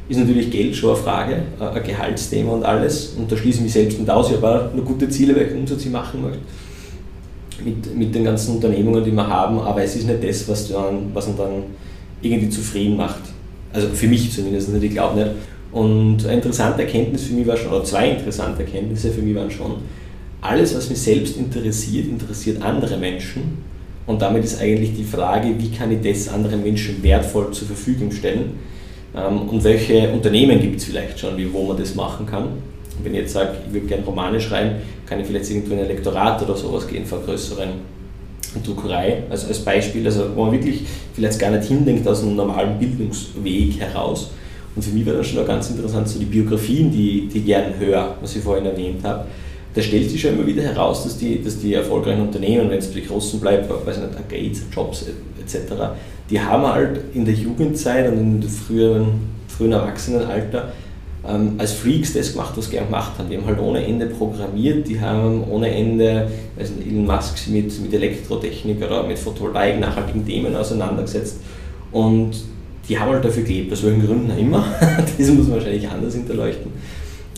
ist 0.09 0.19
natürlich 0.19 0.51
Geld 0.51 0.77
schon 0.77 0.91
eine 0.91 0.99
Frage, 0.99 1.43
ein 1.59 1.83
Gehaltsthema 1.83 2.53
und 2.53 2.65
alles. 2.65 3.15
Und 3.17 3.31
da 3.31 3.37
schließe 3.37 3.59
ich 3.59 3.65
mich 3.65 3.73
selbst 3.73 3.99
nicht 3.99 4.11
aus. 4.11 4.31
Ich 4.31 4.37
habe 4.37 4.71
auch 4.71 4.75
noch 4.75 4.85
gute 4.85 5.09
Ziele, 5.09 5.35
welchen 5.35 5.59
Umsatz 5.59 5.85
ich 5.85 5.91
machen 5.91 6.23
möchte. 6.23 6.41
Mit, 7.65 7.97
mit 7.97 8.15
den 8.15 8.25
ganzen 8.25 8.57
Unternehmungen, 8.57 9.05
die 9.05 9.13
wir 9.13 9.27
haben, 9.27 9.59
aber 9.61 9.83
es 9.83 9.95
ist 9.95 10.07
nicht 10.07 10.23
das, 10.23 10.49
was 10.49 10.69
dann, 10.69 11.11
was 11.15 11.27
dann 11.37 11.63
irgendwie 12.21 12.49
zufrieden 12.49 12.97
macht. 12.97 13.21
Also 13.73 13.89
für 13.89 14.09
mich 14.09 14.33
zumindest, 14.33 14.71
ich 14.75 14.91
glaube 14.91 15.21
nicht. 15.21 15.31
Und 15.73 16.25
eine 16.25 16.35
interessante 16.35 16.83
Erkenntnis 16.83 17.25
für 17.25 17.35
mich 17.35 17.47
war 17.47 17.57
schon, 17.57 17.73
oder 17.73 17.85
zwei 17.85 18.11
interessante 18.11 18.63
Erkenntnisse 18.63 19.11
für 19.11 19.23
mich 19.23 19.35
waren 19.35 19.51
schon, 19.51 19.77
alles, 20.41 20.77
was 20.77 20.91
mich 20.91 21.01
selbst 21.01 21.37
interessiert, 21.37 22.07
interessiert 22.07 22.63
andere 22.63 22.97
Menschen. 22.99 23.59
Und 24.07 24.21
damit 24.21 24.45
ist 24.45 24.61
eigentlich 24.61 24.95
die 24.95 25.05
Frage, 25.05 25.49
wie 25.59 25.71
kann 25.71 25.91
ich 25.91 26.01
das 26.03 26.33
anderen 26.33 26.63
Menschen 26.63 27.03
wertvoll 27.03 27.53
zur 27.53 27.69
Verfügung 27.69 28.13
stellen? 28.13 28.53
Ähm, 29.17 29.49
und 29.49 29.65
welche 29.65 30.11
Unternehmen 30.11 30.61
gibt 30.61 30.77
es 30.77 30.85
vielleicht 30.85 31.19
schon, 31.19 31.37
wo 31.53 31.65
man 31.67 31.77
das 31.77 31.95
machen 31.95 32.27
kann? 32.27 32.49
wenn 33.03 33.15
ich 33.15 33.21
jetzt 33.21 33.33
sage, 33.33 33.51
ich 33.67 33.75
würde 33.75 33.87
gerne 33.87 34.05
Romane 34.05 34.41
schreiben, 34.41 34.77
kann 35.07 35.21
ich 35.21 35.27
vielleicht 35.27 35.51
irgendwo 35.51 35.75
in 35.75 35.81
ein 35.81 35.89
Lektorat 35.89 36.43
oder 36.43 36.57
sowas 36.57 36.87
gehen, 36.87 37.05
vor 37.05 37.21
größeren 37.21 37.71
Druckerei, 38.65 39.25
also 39.31 39.49
als 39.49 39.59
Beispiel, 39.59 40.07
also 40.07 40.27
wo 40.35 40.45
man 40.45 40.53
wirklich 40.53 40.83
vielleicht 41.13 41.39
gar 41.39 41.51
nicht 41.51 41.65
hindenkt 41.65 42.07
aus 42.07 42.23
einem 42.23 42.37
normalen 42.37 42.79
Bildungsweg 42.79 43.81
heraus, 43.81 44.31
und 44.77 44.83
für 44.83 44.91
mich 44.91 45.07
war 45.07 45.15
das 45.15 45.29
schon 45.29 45.47
ganz 45.47 45.71
interessant, 45.71 46.09
so 46.09 46.19
die 46.19 46.25
Biografien, 46.25 46.91
die, 46.91 47.29
die 47.33 47.39
ich 47.39 47.47
gerne 47.47 47.79
höre, 47.79 48.17
was 48.21 48.35
ich 48.35 48.43
vorhin 48.43 48.67
erwähnt 48.67 49.05
habe. 49.05 49.25
Da 49.73 49.81
stellt 49.81 50.11
sich 50.11 50.21
schon 50.21 50.35
immer 50.35 50.45
wieder 50.45 50.63
heraus, 50.63 51.05
dass 51.05 51.17
die, 51.17 51.41
dass 51.41 51.61
die 51.61 51.75
erfolgreichen 51.75 52.23
Unternehmen, 52.23 52.69
wenn 52.71 52.79
es 52.79 52.93
den 52.93 53.07
Großen 53.07 53.39
bleibt, 53.39 53.71
weiß 53.71 53.99
nicht, 53.99 54.29
Gates, 54.29 54.63
Jobs 54.75 55.05
etc., 55.45 55.73
die 56.31 56.41
haben 56.41 56.67
halt 56.67 57.01
in 57.15 57.25
der 57.25 57.35
Jugendzeit 57.35 58.11
und 58.11 58.41
dem 58.41 58.49
früheren, 58.49 59.07
frühen 59.47 59.73
Erwachsenenalter 59.73 60.73
ähm, 61.27 61.55
als 61.59 61.73
Freaks 61.73 62.13
das 62.13 62.33
gemacht, 62.33 62.53
was 62.57 62.67
sie 62.67 62.73
gerne 62.73 62.87
gemacht 62.87 63.13
haben. 63.19 63.31
Die 63.31 63.37
haben 63.37 63.47
halt 63.47 63.59
ohne 63.59 63.85
Ende 63.85 64.07
programmiert, 64.07 64.87
die 64.87 65.01
haben 65.01 65.45
ohne 65.51 65.75
Ende, 65.75 66.31
weiß 66.57 66.71
nicht, 66.71 66.89
Elon 66.89 67.07
Musk 67.07 67.49
mit, 67.49 67.81
mit 67.81 67.93
Elektrotechnik 67.93 68.85
oder 68.85 69.03
mit 69.05 69.19
Photovoltaik, 69.19 69.81
nachhaltigen 69.81 70.27
Themen 70.27 70.55
auseinandergesetzt. 70.55 71.41
Und 71.93 72.33
die 72.89 72.99
haben 72.99 73.13
halt 73.13 73.25
dafür 73.25 73.43
gelebt, 73.43 73.73
aus 73.73 73.83
welchen 73.83 74.07
Gründen 74.07 74.31
auch 74.31 74.39
immer. 74.39 74.65
das 75.19 75.29
muss 75.29 75.47
man 75.47 75.57
wahrscheinlich 75.57 75.89
anders 75.89 76.15
hinterleuchten. 76.15 76.71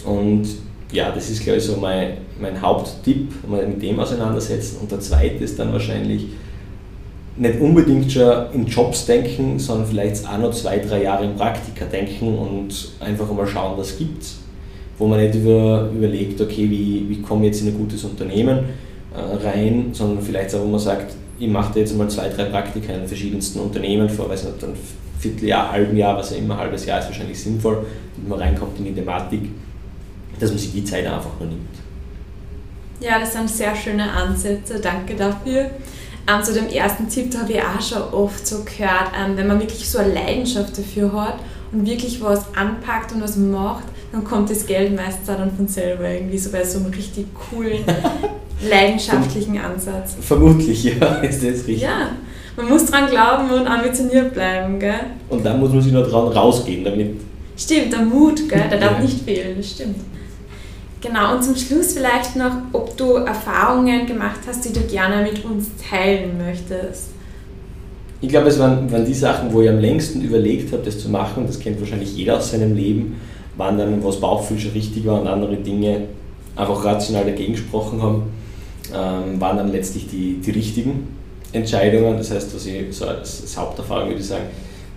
Und 0.05 0.47
ja, 0.93 1.11
das 1.11 1.31
ist, 1.31 1.43
glaube 1.43 1.59
ich, 1.59 1.65
so 1.65 1.77
mein, 1.77 2.19
mein 2.41 2.61
Haupttipp, 2.61 3.29
mal 3.49 3.67
mit 3.67 3.83
dem 3.83 4.01
auseinandersetzen. 4.01 4.79
Und 4.81 4.91
der 4.91 5.01
zweite 5.01 5.45
ist 5.45 5.59
dann 5.59 5.73
wahrscheinlich 5.73 6.27
nicht 7.37 7.61
unbedingt 7.61 8.11
schon 8.11 8.53
in 8.53 8.67
Jobs 8.67 9.07
denken, 9.07 9.59
sondern 9.59 9.87
vielleicht 9.87 10.27
auch 10.27 10.39
noch 10.39 10.53
zwei, 10.53 10.79
drei 10.79 11.03
Jahre 11.03 11.25
in 11.25 11.37
Praktika 11.37 11.85
denken 11.85 12.39
und 12.39 12.93
einfach 13.01 13.31
mal 13.33 13.47
schauen, 13.47 13.77
was 13.77 13.99
gibt 13.99 14.23
es. 14.23 14.39
Wo 14.99 15.07
man 15.07 15.21
nicht 15.21 15.35
über, 15.35 15.91
überlegt, 15.95 16.41
okay, 16.41 16.71
wie, 16.71 17.07
wie 17.09 17.21
komme 17.21 17.47
ich 17.47 17.53
jetzt 17.53 17.63
in 17.63 17.69
ein 17.69 17.79
gutes 17.79 18.03
Unternehmen 18.05 18.61
äh, 19.15 19.47
rein, 19.47 19.91
sondern 19.93 20.25
vielleicht 20.25 20.55
auch, 20.55 20.61
wo 20.61 20.69
man 20.69 20.81
sagt, 20.81 21.15
ich 21.39 21.49
mache 21.49 21.79
jetzt 21.79 21.95
mal 21.97 22.09
zwei, 22.09 22.31
drei 22.31 22.45
Praktika 22.45 22.95
in 22.95 23.07
verschiedensten 23.07 23.61
Unternehmen 23.61 24.09
vor, 24.09 24.31
weiß 24.31 24.45
nicht, 24.45 24.63
dann 24.63 24.73
Vierteljahr, 25.19 25.73
halben 25.73 25.97
Jahr, 25.97 26.17
was 26.17 26.33
auch 26.33 26.39
immer, 26.39 26.57
halbes 26.57 26.87
Jahr 26.87 27.01
ist 27.01 27.07
wahrscheinlich 27.07 27.39
sinnvoll, 27.39 27.85
wenn 28.17 28.29
man 28.29 28.39
reinkommt 28.39 28.79
in 28.79 28.87
die 28.87 28.95
Thematik, 28.95 29.51
dass 30.39 30.51
man 30.51 30.59
sich 30.59 30.73
die 30.73 30.85
Zeit 30.85 31.07
einfach 31.07 31.39
nur 31.39 31.49
nimmt. 31.49 31.69
Ja, 33.01 33.19
das 33.19 33.35
sind 33.35 33.51
sehr 33.51 33.75
schöne 33.77 34.11
Ansätze, 34.11 34.81
danke 34.81 35.15
dafür. 35.15 35.71
Ähm, 36.29 36.43
zu 36.43 36.53
dem 36.55 36.67
ersten 36.69 37.09
Tipp, 37.09 37.31
da 37.31 37.41
habe 37.41 37.53
ich 37.53 37.61
auch 37.63 37.81
schon 37.81 38.03
oft 38.13 38.45
so 38.47 38.65
gehört, 38.65 39.13
ähm, 39.17 39.37
wenn 39.37 39.47
man 39.47 39.61
wirklich 39.61 39.89
so 39.89 39.99
eine 39.99 40.13
Leidenschaft 40.13 40.77
dafür 40.77 41.13
hat 41.13 41.37
und 41.73 41.87
wirklich 41.87 42.21
was 42.21 42.47
anpackt 42.57 43.13
und 43.13 43.23
was 43.23 43.37
macht, 43.37 43.85
dann 44.13 44.25
kommt 44.25 44.51
das 44.51 44.67
Geld 44.67 44.95
meistens 44.97 45.29
auch 45.29 45.37
dann 45.37 45.55
von 45.55 45.69
selber 45.69 46.09
irgendwie 46.09 46.39
so 46.39 46.51
bei 46.51 46.65
so 46.65 46.79
einem 46.81 46.91
richtig 46.93 47.27
coolen, 47.35 47.85
leidenschaftlichen 48.69 49.59
Ansatz. 49.59 50.17
Vermutlich, 50.21 50.85
ja, 50.85 51.15
ist 51.23 51.43
das 51.43 51.67
richtig. 51.67 51.83
Ja, 51.83 52.11
man 52.57 52.69
muss 52.69 52.87
dran 52.87 53.09
glauben 53.09 53.51
und 53.51 53.67
ambitioniert 53.67 54.33
bleiben, 54.33 54.79
gell? 54.81 54.95
Und 55.29 55.45
dann 55.45 55.61
muss 55.61 55.71
man 55.73 55.83
sich 55.83 55.93
nur 55.93 56.05
dran 56.05 56.29
rausgehen, 56.29 56.85
damit. 56.85 57.21
Stimmt, 57.57 57.93
der 57.93 58.01
Mut, 58.03 58.49
gell, 58.49 58.65
der 58.71 58.79
darf 58.81 58.93
Ja. 58.99 59.01
nicht 59.01 59.23
fehlen, 59.23 59.57
das 59.59 59.71
stimmt. 59.71 59.97
Genau, 61.07 61.35
und 61.35 61.45
zum 61.45 61.55
Schluss 61.55 61.93
vielleicht 61.93 62.35
noch, 62.35 62.53
ob 62.73 62.97
du 62.97 63.15
Erfahrungen 63.15 64.07
gemacht 64.07 64.41
hast, 64.47 64.65
die 64.65 64.73
du 64.73 64.81
gerne 64.81 65.23
mit 65.23 65.45
uns 65.45 65.69
teilen 65.89 66.37
möchtest. 66.37 67.11
Ich 68.21 68.29
glaube, 68.29 68.49
es 68.49 68.59
waren, 68.59 68.91
waren 68.91 69.05
die 69.05 69.15
Sachen, 69.15 69.53
wo 69.53 69.61
ich 69.61 69.69
am 69.69 69.79
längsten 69.79 70.23
überlegt 70.23 70.73
habe, 70.73 70.83
das 70.83 70.99
zu 70.99 71.09
machen, 71.09 71.47
das 71.47 71.61
kennt 71.61 71.79
wahrscheinlich 71.79 72.17
jeder 72.17 72.39
aus 72.39 72.51
seinem 72.51 72.75
Leben, 72.75 73.21
waren 73.57 73.79
dann, 73.79 74.03
wo 74.03 74.09
das 74.09 74.21
Bauchgefühl 74.21 74.59
schon 74.59 74.73
richtig 74.73 75.07
war 75.07 75.21
und 75.21 75.29
andere 75.29 75.57
Dinge 75.57 76.03
einfach 76.57 76.85
rational 76.85 77.25
dagegen 77.25 77.53
gesprochen 77.53 78.03
haben, 78.03 78.23
ähm, 78.93 79.41
waren 79.41 79.59
dann 79.59 79.71
letztlich 79.71 80.09
die, 80.09 80.41
die 80.45 80.51
richtigen 80.51 81.07
Entscheidungen. 81.53 82.17
Das 82.17 82.33
heißt, 82.33 82.53
was 82.53 82.67
ich 82.67 82.97
so 82.97 83.07
als, 83.07 83.43
als 83.43 83.57
Haupterfahrung 83.57 84.09
würde 84.09 84.21
ich 84.21 84.27
sagen, 84.27 84.47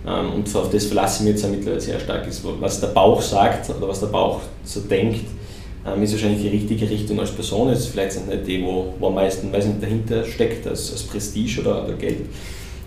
ähm, 0.08 0.32
und 0.32 0.56
auf 0.56 0.70
das 0.70 0.86
verlasse 0.86 1.22
ich 1.22 1.30
mich 1.30 1.40
jetzt 1.40 1.50
mittlerweile 1.50 1.80
sehr 1.80 2.00
stark, 2.00 2.26
ist, 2.26 2.42
was 2.58 2.80
der 2.80 2.88
Bauch 2.88 3.20
sagt 3.22 3.70
oder 3.70 3.86
was 3.86 4.00
der 4.00 4.08
Bauch 4.08 4.40
so 4.64 4.80
denkt, 4.80 5.26
ähm, 5.86 6.02
ist 6.02 6.12
wahrscheinlich 6.12 6.42
die 6.42 6.48
richtige 6.48 6.88
Richtung 6.88 7.20
als 7.20 7.30
Person. 7.30 7.70
Ist 7.70 7.86
vielleicht 7.86 8.26
nicht 8.26 8.46
die, 8.46 8.62
wo, 8.62 8.94
wo 8.98 9.08
am 9.08 9.14
meisten 9.14 9.52
weiß 9.52 9.66
nicht, 9.66 9.82
dahinter 9.82 10.24
steckt, 10.24 10.66
als, 10.66 10.92
als 10.92 11.02
Prestige 11.02 11.60
oder, 11.60 11.84
oder 11.84 11.94
Geld. 11.94 12.26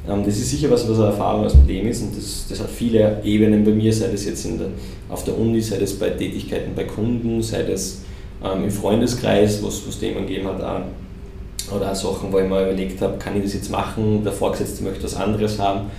Ähm, 0.07 0.23
das 0.25 0.37
ist 0.37 0.49
sicher 0.49 0.69
was, 0.69 0.87
was 0.87 0.97
eine 0.97 1.07
Erfahrung 1.07 1.45
aus 1.45 1.55
dem 1.67 1.87
ist 1.87 2.01
und 2.01 2.17
das, 2.17 2.45
das 2.49 2.59
hat 2.59 2.69
viele 2.69 3.21
Ebenen 3.23 3.63
bei 3.63 3.71
mir, 3.71 3.93
sei 3.93 4.07
das 4.07 4.25
jetzt 4.25 4.45
in 4.45 4.57
der, 4.57 4.67
auf 5.09 5.23
der 5.23 5.37
Uni, 5.37 5.61
sei 5.61 5.77
das 5.77 5.93
bei 5.93 6.09
Tätigkeiten 6.09 6.73
bei 6.75 6.83
Kunden, 6.83 7.41
sei 7.41 7.63
das 7.63 8.01
ähm, 8.43 8.65
im 8.65 8.71
Freundeskreis, 8.71 9.63
wo 9.63 9.67
es 9.67 9.99
Themen 9.99 10.27
gegeben 10.27 10.47
hat, 10.47 10.61
auch, 10.61 11.75
oder 11.75 11.91
auch 11.91 11.95
Sachen, 11.95 12.33
wo 12.33 12.39
ich 12.39 12.49
mir 12.49 12.63
überlegt 12.63 13.01
habe, 13.01 13.17
kann 13.17 13.37
ich 13.37 13.43
das 13.43 13.53
jetzt 13.53 13.71
machen, 13.71 14.23
der 14.23 14.33
Vorgesetzte 14.33 14.83
möchte 14.83 15.03
was 15.03 15.15
anderes 15.15 15.57
haben 15.57 15.89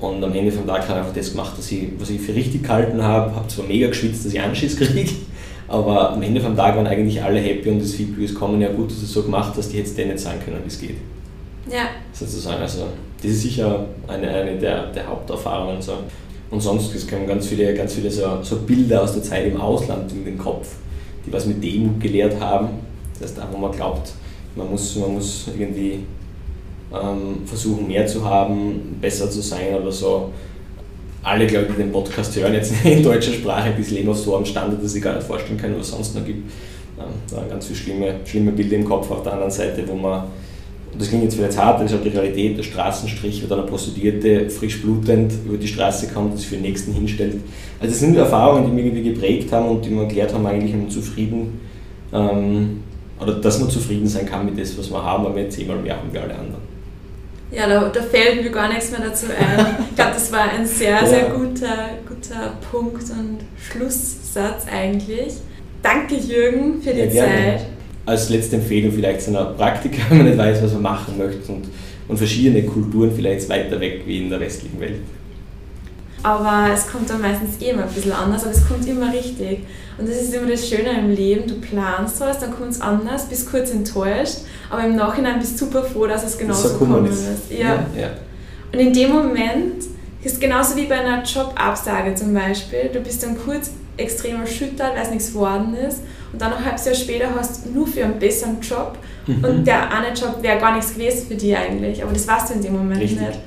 und 0.00 0.22
am 0.24 0.34
Ende 0.34 0.50
vom 0.50 0.66
Tag 0.66 0.82
habe 0.88 0.92
ich 0.92 0.96
einfach 0.96 1.14
das 1.14 1.30
gemacht, 1.30 1.52
was 1.56 1.70
ich, 1.70 1.88
was 1.98 2.10
ich 2.10 2.20
für 2.20 2.34
richtig 2.34 2.64
gehalten 2.64 3.02
habe, 3.02 3.36
habe 3.36 3.46
zwar 3.46 3.66
mega 3.66 3.86
geschwitzt, 3.86 4.26
dass 4.26 4.34
ich 4.34 4.40
Anschiss 4.40 4.76
kriege, 4.76 5.12
aber 5.68 6.12
am 6.12 6.22
Ende 6.22 6.40
vom 6.40 6.56
Tag 6.56 6.76
waren 6.76 6.86
eigentlich 6.86 7.22
alle 7.22 7.40
happy 7.40 7.70
und 7.70 7.80
das 7.80 7.92
Feedback 7.92 8.24
ist 8.24 8.34
kommen, 8.34 8.60
ja 8.60 8.70
gut, 8.70 8.90
dass 8.90 8.98
du 8.98 9.04
es 9.04 9.12
so 9.12 9.22
gemacht 9.22 9.54
hast, 9.56 9.72
die 9.72 9.78
hättest 9.78 9.96
dir 9.96 10.06
nicht 10.06 10.18
sagen 10.18 10.38
können, 10.44 10.58
wie 10.62 10.68
es 10.68 10.78
geht 10.78 10.96
Ja, 11.70 11.88
sozusagen. 12.12 12.60
Also 12.60 12.86
das 13.22 13.30
ist 13.30 13.42
sicher 13.42 13.86
eine, 14.06 14.28
eine 14.28 14.58
der, 14.58 14.86
der 14.88 15.06
Haupterfahrungen. 15.06 15.80
So. 15.80 15.94
Und 16.50 16.60
sonst 16.60 16.94
es 16.94 17.08
kommen 17.08 17.26
ganz 17.26 17.46
viele, 17.46 17.74
ganz 17.74 17.94
viele 17.94 18.10
so, 18.10 18.42
so 18.42 18.58
Bilder 18.58 19.02
aus 19.02 19.14
der 19.14 19.22
Zeit 19.22 19.46
im 19.46 19.60
Ausland 19.60 20.12
in 20.12 20.24
den 20.24 20.38
Kopf, 20.38 20.76
die 21.26 21.32
was 21.32 21.46
mit 21.46 21.62
Demut 21.64 22.00
gelehrt 22.00 22.38
haben. 22.38 22.68
Das 23.14 23.30
heißt, 23.30 23.38
da 23.38 23.48
wo 23.50 23.56
man 23.56 23.72
glaubt, 23.72 24.12
man 24.54 24.70
muss, 24.70 24.96
man 24.96 25.14
muss 25.14 25.48
irgendwie 25.58 26.00
ähm, 26.92 27.46
versuchen, 27.46 27.88
mehr 27.88 28.06
zu 28.06 28.24
haben, 28.24 28.98
besser 29.00 29.30
zu 29.30 29.40
sein 29.40 29.74
oder 29.74 29.90
so. 29.90 30.30
Alle, 31.24 31.46
glaube 31.46 31.66
ich, 31.66 31.72
die 31.72 31.82
den 31.82 31.92
Podcast 31.92 32.36
hören, 32.36 32.54
jetzt 32.54 32.72
in 32.84 33.02
deutscher 33.02 33.32
Sprache, 33.32 33.72
die 33.76 33.94
leben 33.94 34.10
auf 34.10 34.18
so 34.18 34.36
einem 34.36 34.44
Standard, 34.44 34.82
dass 34.82 34.94
ich 34.94 35.02
gar 35.02 35.14
nicht 35.14 35.26
vorstellen 35.26 35.58
kann, 35.58 35.74
was 35.76 35.86
es 35.86 35.92
sonst 35.92 36.14
noch 36.14 36.24
gibt. 36.24 36.50
Ähm, 36.98 37.06
da 37.30 37.36
waren 37.38 37.48
ganz 37.48 37.66
viele 37.66 37.78
schlimme, 37.78 38.14
schlimme 38.24 38.52
Bilder 38.52 38.76
im 38.76 38.84
Kopf 38.84 39.10
auf 39.10 39.22
der 39.22 39.32
anderen 39.32 39.50
Seite, 39.50 39.82
wo 39.88 39.94
man 39.94 40.24
und 40.94 41.00
das 41.00 41.08
klingt 41.08 41.24
jetzt 41.24 41.34
vielleicht 41.34 41.58
hart, 41.58 41.80
das 41.80 41.90
ist 41.90 41.96
halt 41.96 42.04
die 42.04 42.16
Realität, 42.16 42.56
der 42.56 42.62
Straßenstrich, 42.62 43.42
wo 43.42 43.48
dann 43.48 43.58
eine 43.58 43.68
Prostituierte 43.68 44.48
frisch 44.48 44.80
blutend 44.80 45.32
über 45.44 45.56
die 45.56 45.66
Straße 45.66 46.06
kommt 46.14 46.30
und 46.30 46.36
sich 46.36 46.46
für 46.46 46.54
den 46.54 46.62
Nächsten 46.62 46.92
hinstellt. 46.92 47.34
Also 47.80 47.90
das 47.90 47.98
sind 47.98 48.16
Erfahrungen, 48.16 48.66
die 48.66 48.70
mich 48.70 48.86
irgendwie 48.86 49.12
geprägt 49.12 49.50
haben 49.50 49.70
und 49.70 49.84
die 49.84 49.90
mir 49.90 50.02
erklärt 50.02 50.32
haben, 50.32 50.46
eigentlich, 50.46 50.72
um 50.72 50.88
zufrieden, 50.88 51.58
ähm, 52.12 52.84
oder 53.20 53.34
dass 53.34 53.58
man 53.58 53.68
zufrieden 53.70 54.06
sein 54.06 54.24
kann 54.24 54.44
mit 54.44 54.56
dem, 54.56 54.64
was 54.78 54.88
wir 54.88 55.02
haben, 55.02 55.24
weil 55.24 55.34
wir 55.34 55.50
zehnmal 55.50 55.78
mehr 55.78 55.96
haben 55.96 56.12
wie 56.12 56.18
alle 56.18 56.34
anderen. 56.34 56.73
Ja 57.50 57.66
da, 57.68 57.88
da 57.88 58.02
fällt 58.02 58.42
mir 58.42 58.50
gar 58.50 58.68
nichts 58.68 58.90
mehr 58.90 59.00
dazu 59.00 59.26
ein. 59.26 59.66
Ich 59.90 59.96
glaube, 59.96 60.12
das 60.14 60.32
war 60.32 60.50
ein 60.50 60.66
sehr, 60.66 61.06
sehr 61.06 61.30
guter, 61.30 61.90
guter 62.08 62.54
Punkt 62.70 63.04
und 63.10 63.38
Schlusssatz 63.60 64.66
eigentlich. 64.70 65.34
Danke, 65.82 66.16
Jürgen, 66.16 66.80
für 66.82 66.92
die 66.94 67.00
Ja. 67.14 67.24
Zeit. 67.24 67.66
Als 68.06 68.28
letzte 68.28 68.56
Empfehlung 68.56 68.92
vielleicht 68.92 69.22
zu 69.22 69.30
einer 69.30 69.44
Praktika, 69.46 70.02
wenn 70.10 70.18
man 70.18 70.26
nicht 70.26 70.38
weiß, 70.38 70.62
was 70.62 70.72
man 70.74 70.82
machen 70.82 71.16
möchte 71.18 71.50
und, 71.52 71.64
und 72.08 72.16
verschiedene 72.16 72.62
Kulturen 72.64 73.10
vielleicht 73.14 73.48
weiter 73.48 73.80
weg 73.80 74.02
wie 74.06 74.18
in 74.18 74.30
der 74.30 74.40
westlichen 74.40 74.78
Welt. 74.80 75.00
Aber 76.24 76.70
es 76.72 76.86
kommt 76.88 77.10
dann 77.10 77.20
meistens 77.20 77.60
eh 77.60 77.70
immer 77.70 77.82
ein 77.82 77.90
bisschen 77.90 78.12
anders, 78.12 78.44
aber 78.44 78.52
es 78.52 78.66
kommt 78.66 78.86
immer 78.88 79.12
richtig. 79.12 79.66
Und 79.98 80.08
das 80.08 80.16
ist 80.16 80.34
immer 80.34 80.50
das 80.50 80.66
Schöne 80.66 80.98
im 80.98 81.10
Leben. 81.10 81.46
Du 81.46 81.60
planst 81.60 82.18
was, 82.18 82.38
dann 82.38 82.50
kommt 82.50 82.70
es 82.70 82.80
anders, 82.80 83.28
bist 83.28 83.50
kurz 83.50 83.70
enttäuscht, 83.70 84.38
aber 84.70 84.84
im 84.84 84.96
Nachhinein 84.96 85.38
bist 85.38 85.60
du 85.60 85.66
super 85.66 85.84
froh, 85.84 86.06
dass 86.06 86.24
es 86.24 86.38
genauso 86.38 86.68
so 86.68 86.78
gekommen 86.78 87.04
ist. 87.04 87.20
ist. 87.20 87.52
Ja. 87.52 87.86
ja. 87.94 88.10
Und 88.72 88.78
in 88.78 88.92
dem 88.94 89.12
Moment 89.12 89.84
ist 90.22 90.40
genauso 90.40 90.76
wie 90.76 90.86
bei 90.86 90.98
einer 90.98 91.22
Jobabsage 91.22 92.14
zum 92.14 92.32
Beispiel. 92.32 92.88
Du 92.90 93.00
bist 93.00 93.22
dann 93.22 93.36
kurz 93.38 93.72
extrem 93.98 94.40
erschüttert, 94.40 94.94
weil 94.94 95.02
es 95.02 95.10
nichts 95.10 95.32
geworden 95.32 95.74
ist. 95.74 96.00
Und 96.32 96.40
dann 96.40 96.54
ein 96.54 96.64
halbes 96.64 96.86
Jahr 96.86 96.94
später 96.94 97.28
hast 97.38 97.66
du 97.66 97.70
nur 97.70 97.86
für 97.86 98.02
einen 98.02 98.18
besseren 98.18 98.60
Job. 98.62 98.96
Mhm. 99.26 99.44
Und 99.44 99.64
der 99.66 99.92
eine 99.92 100.14
Job 100.14 100.38
wäre 100.40 100.58
gar 100.58 100.74
nichts 100.74 100.94
gewesen 100.94 101.28
für 101.28 101.34
dich 101.34 101.54
eigentlich. 101.54 102.02
Aber 102.02 102.14
das 102.14 102.26
weißt 102.26 102.48
du 102.48 102.54
in 102.54 102.62
dem 102.62 102.72
Moment 102.72 103.02
Richtig. 103.02 103.20
nicht. 103.20 103.38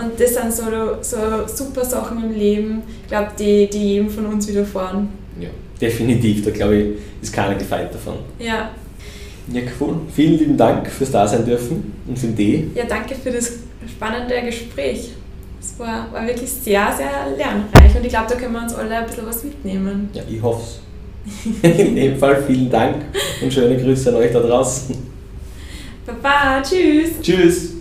Und 0.00 0.20
das 0.20 0.34
sind 0.34 0.52
so, 0.52 0.64
so 1.00 1.16
super 1.46 1.84
Sachen 1.84 2.22
im 2.22 2.38
Leben, 2.38 2.82
ich 3.02 3.08
glaube, 3.08 3.30
die, 3.38 3.68
die 3.68 3.94
jedem 3.94 4.10
von 4.10 4.26
uns 4.26 4.46
widerfahren. 4.48 5.08
ja, 5.40 5.48
definitiv, 5.80 6.44
da 6.44 6.50
glaube 6.50 6.76
ich, 6.76 6.86
ist 7.22 7.32
keiner 7.32 7.54
gefeit 7.54 7.94
davon. 7.94 8.16
Ja. 8.38 8.70
Ja, 9.52 9.62
cool. 9.80 9.94
Vielen 10.12 10.38
lieben 10.38 10.56
Dank 10.56 10.88
fürs 10.90 11.10
Dasein 11.12 11.44
dürfen 11.44 11.94
und 12.06 12.18
für 12.18 12.26
die. 12.26 12.70
ja, 12.74 12.84
danke 12.88 13.14
für 13.14 13.30
das 13.30 13.52
spannende 13.88 14.42
Gespräch. 14.44 15.10
Es 15.60 15.78
war, 15.78 16.12
war 16.12 16.26
wirklich 16.26 16.50
sehr, 16.50 16.92
sehr 16.96 17.36
lernreich 17.36 17.96
und 17.96 18.04
ich 18.04 18.10
glaube, 18.10 18.26
da 18.28 18.34
können 18.36 18.52
wir 18.52 18.62
uns 18.62 18.74
alle 18.74 18.96
ein 18.96 19.06
bisschen 19.06 19.26
was 19.26 19.44
mitnehmen. 19.44 20.10
Ja, 20.12 20.22
ich 20.28 20.42
hoffe 20.42 20.62
es. 20.62 20.80
In 21.78 21.96
dem 21.96 22.18
Fall 22.18 22.42
vielen 22.46 22.70
Dank 22.70 22.96
und 23.42 23.52
schöne 23.52 23.76
Grüße 23.76 24.10
an 24.10 24.16
euch 24.16 24.32
da 24.32 24.40
draußen. 24.40 24.94
Baba, 26.06 26.62
tschüss! 26.62 27.12
Tschüss! 27.20 27.75